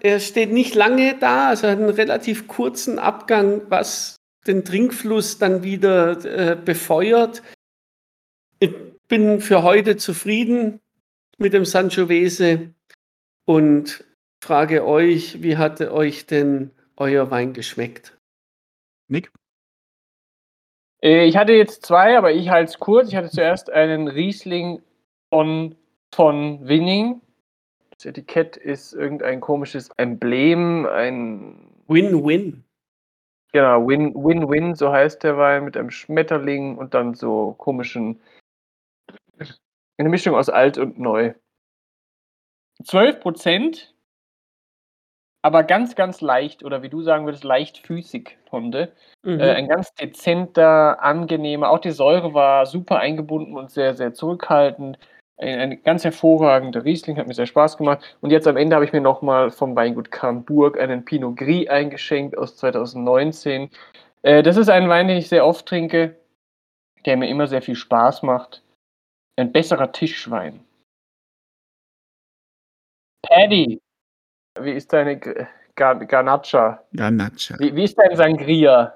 Er 0.00 0.20
steht 0.20 0.52
nicht 0.52 0.74
lange 0.74 1.18
da, 1.18 1.50
also 1.50 1.68
hat 1.68 1.76
einen 1.76 1.90
relativ 1.90 2.48
kurzen 2.48 2.98
Abgang, 2.98 3.60
was 3.68 4.16
den 4.46 4.64
Trinkfluss 4.64 5.36
dann 5.36 5.62
wieder 5.62 6.24
äh, 6.24 6.56
befeuert. 6.56 7.42
Ich 9.12 9.18
bin 9.18 9.40
für 9.42 9.62
heute 9.62 9.98
zufrieden 9.98 10.80
mit 11.36 11.52
dem 11.52 11.66
Sangiovese 11.66 12.72
und 13.44 14.06
frage 14.42 14.86
euch, 14.86 15.42
wie 15.42 15.58
hatte 15.58 15.92
euch 15.92 16.24
denn 16.24 16.70
euer 16.96 17.30
Wein 17.30 17.52
geschmeckt? 17.52 18.18
Nick? 19.08 19.30
Äh, 21.02 21.26
Ich 21.26 21.36
hatte 21.36 21.52
jetzt 21.52 21.84
zwei, 21.84 22.16
aber 22.16 22.32
ich 22.32 22.48
halte 22.48 22.70
es 22.70 22.78
kurz. 22.78 23.08
Ich 23.08 23.14
hatte 23.14 23.28
zuerst 23.28 23.70
einen 23.70 24.08
Riesling 24.08 24.80
von, 25.28 25.76
von 26.14 26.66
Winning. 26.66 27.20
Das 27.90 28.06
Etikett 28.06 28.56
ist 28.56 28.94
irgendein 28.94 29.42
komisches 29.42 29.90
Emblem, 29.98 30.86
ein 30.86 31.70
Win-win. 31.86 32.64
genau, 33.52 33.86
Win- 33.86 34.14
Win-Win, 34.14 34.74
so 34.74 34.90
heißt 34.90 35.22
der 35.22 35.36
Wein, 35.36 35.66
mit 35.66 35.76
einem 35.76 35.90
Schmetterling 35.90 36.78
und 36.78 36.94
dann 36.94 37.12
so 37.12 37.52
komischen, 37.58 38.18
eine 39.98 40.08
Mischung 40.08 40.34
aus 40.34 40.48
alt 40.48 40.78
und 40.78 40.98
neu. 40.98 41.34
12 42.84 43.20
Prozent, 43.20 43.94
aber 45.42 45.64
ganz, 45.64 45.96
ganz 45.96 46.20
leicht, 46.20 46.64
oder 46.64 46.82
wie 46.82 46.88
du 46.88 47.02
sagen 47.02 47.24
würdest, 47.24 47.42
leichtfüßig, 47.42 48.38
Honde. 48.52 48.92
Mhm. 49.24 49.40
Äh, 49.40 49.50
ein 49.50 49.68
ganz 49.68 49.92
dezenter, 49.94 51.02
angenehmer, 51.02 51.70
auch 51.70 51.80
die 51.80 51.90
Säure 51.90 52.32
war 52.32 52.64
super 52.66 53.00
eingebunden 53.00 53.56
und 53.56 53.70
sehr, 53.70 53.94
sehr 53.94 54.14
zurückhaltend. 54.14 54.98
Ein, 55.38 55.58
ein 55.58 55.82
ganz 55.82 56.04
hervorragender 56.04 56.84
Riesling, 56.84 57.16
hat 57.16 57.26
mir 57.26 57.34
sehr 57.34 57.46
Spaß 57.46 57.76
gemacht. 57.76 58.16
Und 58.20 58.30
jetzt 58.30 58.46
am 58.46 58.56
Ende 58.56 58.76
habe 58.76 58.84
ich 58.84 58.92
mir 58.92 59.00
nochmal 59.00 59.50
vom 59.50 59.74
Weingut 59.74 60.12
Camburg 60.12 60.78
einen 60.78 61.04
Pinot 61.04 61.36
Gris 61.36 61.68
eingeschenkt 61.68 62.38
aus 62.38 62.56
2019. 62.56 63.70
Äh, 64.22 64.44
das 64.44 64.56
ist 64.56 64.68
ein 64.68 64.88
Wein, 64.88 65.08
den 65.08 65.16
ich 65.16 65.28
sehr 65.28 65.44
oft 65.44 65.66
trinke, 65.66 66.16
der 67.04 67.16
mir 67.16 67.28
immer 67.28 67.48
sehr 67.48 67.62
viel 67.62 67.74
Spaß 67.74 68.22
macht. 68.22 68.62
Ein 69.36 69.52
besserer 69.52 69.90
Tischwein. 69.92 70.60
Paddy, 73.22 73.80
wie 74.60 74.72
ist 74.72 74.92
deine 74.92 75.18
Gar 75.74 76.04
Garnacha? 76.04 76.84
Garnacha. 76.92 77.58
Wie, 77.58 77.74
wie 77.74 77.84
ist 77.84 77.96
dein 77.96 78.16
Sangria? 78.16 78.94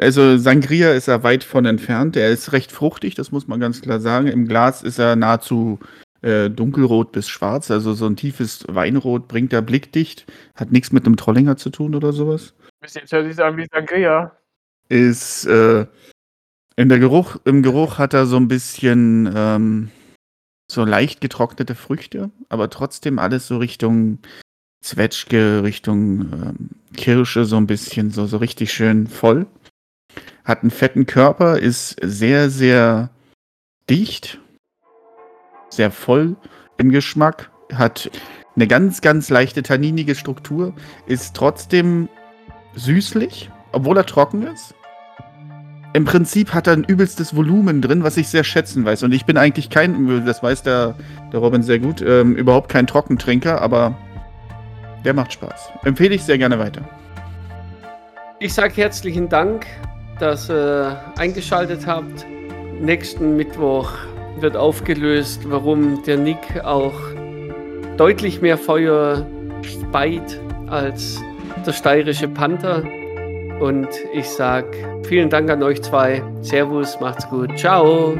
Also 0.00 0.38
Sangria 0.38 0.92
ist 0.92 1.08
er 1.08 1.22
weit 1.22 1.44
von 1.44 1.66
entfernt. 1.66 2.16
Er 2.16 2.30
ist 2.30 2.52
recht 2.52 2.72
fruchtig, 2.72 3.14
das 3.14 3.30
muss 3.30 3.46
man 3.46 3.60
ganz 3.60 3.82
klar 3.82 4.00
sagen. 4.00 4.26
Im 4.26 4.48
Glas 4.48 4.82
ist 4.82 4.98
er 4.98 5.14
nahezu 5.14 5.78
äh, 6.22 6.48
dunkelrot 6.48 7.12
bis 7.12 7.28
schwarz. 7.28 7.70
Also 7.70 7.92
so 7.92 8.06
ein 8.06 8.16
tiefes 8.16 8.64
Weinrot 8.68 9.28
bringt 9.28 9.52
er 9.52 9.62
blickdicht. 9.62 10.24
Hat 10.56 10.72
nichts 10.72 10.90
mit 10.90 11.06
einem 11.06 11.16
Trollinger 11.16 11.56
zu 11.56 11.70
tun 11.70 11.94
oder 11.94 12.12
sowas. 12.12 12.54
Bis 12.80 12.94
jetzt 12.94 13.12
hört 13.12 13.30
sich 13.30 13.44
an 13.44 13.56
wie 13.56 13.66
Sangria. 13.70 14.32
Ist 14.88 15.46
äh, 15.46 15.86
in 16.76 16.88
der 16.88 16.98
Geruch, 16.98 17.36
im 17.44 17.62
Geruch 17.62 17.98
hat 17.98 18.14
er 18.14 18.26
so 18.26 18.36
ein 18.36 18.48
bisschen 18.48 19.32
ähm, 19.34 19.90
so 20.70 20.84
leicht 20.84 21.20
getrocknete 21.20 21.74
Früchte, 21.74 22.30
aber 22.48 22.70
trotzdem 22.70 23.18
alles 23.18 23.46
so 23.46 23.58
Richtung 23.58 24.18
Zwetschge, 24.82 25.62
Richtung 25.62 26.20
ähm, 26.32 26.70
Kirsche, 26.96 27.44
so 27.44 27.56
ein 27.56 27.66
bisschen, 27.66 28.10
so, 28.10 28.26
so 28.26 28.38
richtig 28.38 28.72
schön 28.72 29.06
voll. 29.06 29.46
Hat 30.44 30.62
einen 30.62 30.70
fetten 30.70 31.06
Körper, 31.06 31.58
ist 31.58 31.96
sehr, 32.02 32.50
sehr 32.50 33.10
dicht, 33.88 34.40
sehr 35.70 35.90
voll 35.90 36.36
im 36.76 36.90
Geschmack, 36.90 37.50
hat 37.72 38.10
eine 38.56 38.66
ganz, 38.66 39.00
ganz 39.00 39.30
leichte 39.30 39.62
tanninige 39.62 40.14
Struktur, 40.14 40.74
ist 41.06 41.34
trotzdem 41.34 42.08
süßlich, 42.74 43.50
obwohl 43.72 43.96
er 43.96 44.06
trocken 44.06 44.42
ist. 44.42 44.74
Im 45.94 46.04
Prinzip 46.04 46.52
hat 46.52 46.66
er 46.66 46.74
ein 46.74 46.84
übelstes 46.84 47.34
Volumen 47.34 47.80
drin, 47.80 48.02
was 48.02 48.18
ich 48.18 48.28
sehr 48.28 48.44
schätzen 48.44 48.84
weiß. 48.84 49.04
Und 49.04 49.12
ich 49.12 49.24
bin 49.24 49.38
eigentlich 49.38 49.70
kein, 49.70 50.26
das 50.26 50.42
weiß 50.42 50.62
der, 50.62 50.96
der 51.32 51.40
Robin 51.40 51.62
sehr 51.62 51.78
gut, 51.78 52.02
ähm, 52.02 52.36
überhaupt 52.36 52.68
kein 52.68 52.86
Trockentrinker, 52.86 53.62
aber 53.62 53.96
der 55.04 55.14
macht 55.14 55.32
Spaß. 55.32 55.70
Empfehle 55.84 56.14
ich 56.14 56.22
sehr 56.22 56.36
gerne 56.36 56.58
weiter. 56.58 56.82
Ich 58.40 58.52
sage 58.52 58.74
herzlichen 58.74 59.30
Dank 59.30 59.64
dass 60.18 60.50
ihr 60.50 61.00
eingeschaltet 61.16 61.86
habt. 61.86 62.26
Nächsten 62.80 63.36
Mittwoch 63.36 63.90
wird 64.38 64.56
aufgelöst, 64.56 65.42
warum 65.48 66.02
der 66.04 66.16
Nick 66.16 66.64
auch 66.64 66.94
deutlich 67.96 68.40
mehr 68.40 68.58
Feuer 68.58 69.26
speit 69.62 70.40
als 70.66 71.22
der 71.64 71.72
steirische 71.72 72.28
Panther. 72.28 72.82
Und 73.64 73.88
ich 74.12 74.28
sag 74.28 74.66
vielen 75.06 75.30
Dank 75.30 75.48
an 75.48 75.62
euch 75.62 75.80
zwei. 75.80 76.22
Servus, 76.42 77.00
macht's 77.00 77.26
gut. 77.30 77.58
Ciao. 77.58 78.14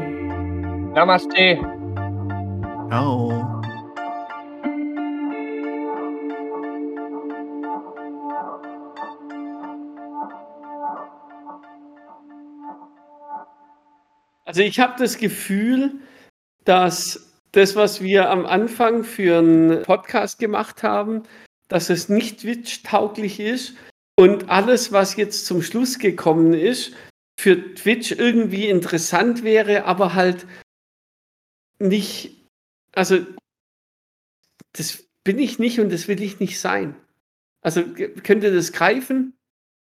Namaste. 0.95 1.59
Ciao. 2.89 3.63
Also 14.47 14.63
ich 14.63 14.81
habe 14.81 14.95
das 14.99 15.19
Gefühl, 15.19 15.97
dass 16.65 17.35
das, 17.53 17.77
was 17.77 18.01
wir 18.01 18.31
am 18.31 18.47
Anfang 18.47 19.05
für 19.05 19.41
einen 19.41 19.83
Podcast 19.83 20.39
gemacht 20.39 20.83
haben, 20.83 21.25
dass 21.69 21.91
es 21.91 22.09
nicht 22.09 22.41
Twitch-tauglich 22.41 23.41
ist 23.41 23.75
und 24.17 24.49
alles, 24.49 24.93
was 24.93 25.17
jetzt 25.17 25.47
zum 25.47 25.63
Schluss 25.63 25.99
gekommen 25.99 26.55
ist, 26.55 26.93
für 27.39 27.75
Twitch 27.75 28.13
irgendwie 28.13 28.69
interessant 28.69 29.43
wäre, 29.43 29.85
aber 29.85 30.15
halt 30.15 30.47
nicht, 31.79 32.37
also 32.93 33.27
das 34.73 35.05
bin 35.25 35.39
ich 35.39 35.59
nicht 35.59 35.81
und 35.81 35.91
das 35.91 36.09
will 36.09 36.23
ich 36.23 36.39
nicht 36.41 36.61
sein. 36.61 36.95
Also 37.61 37.83
könnt 38.23 38.45
ihr 38.45 38.55
das 38.55 38.73
greifen? 38.73 39.34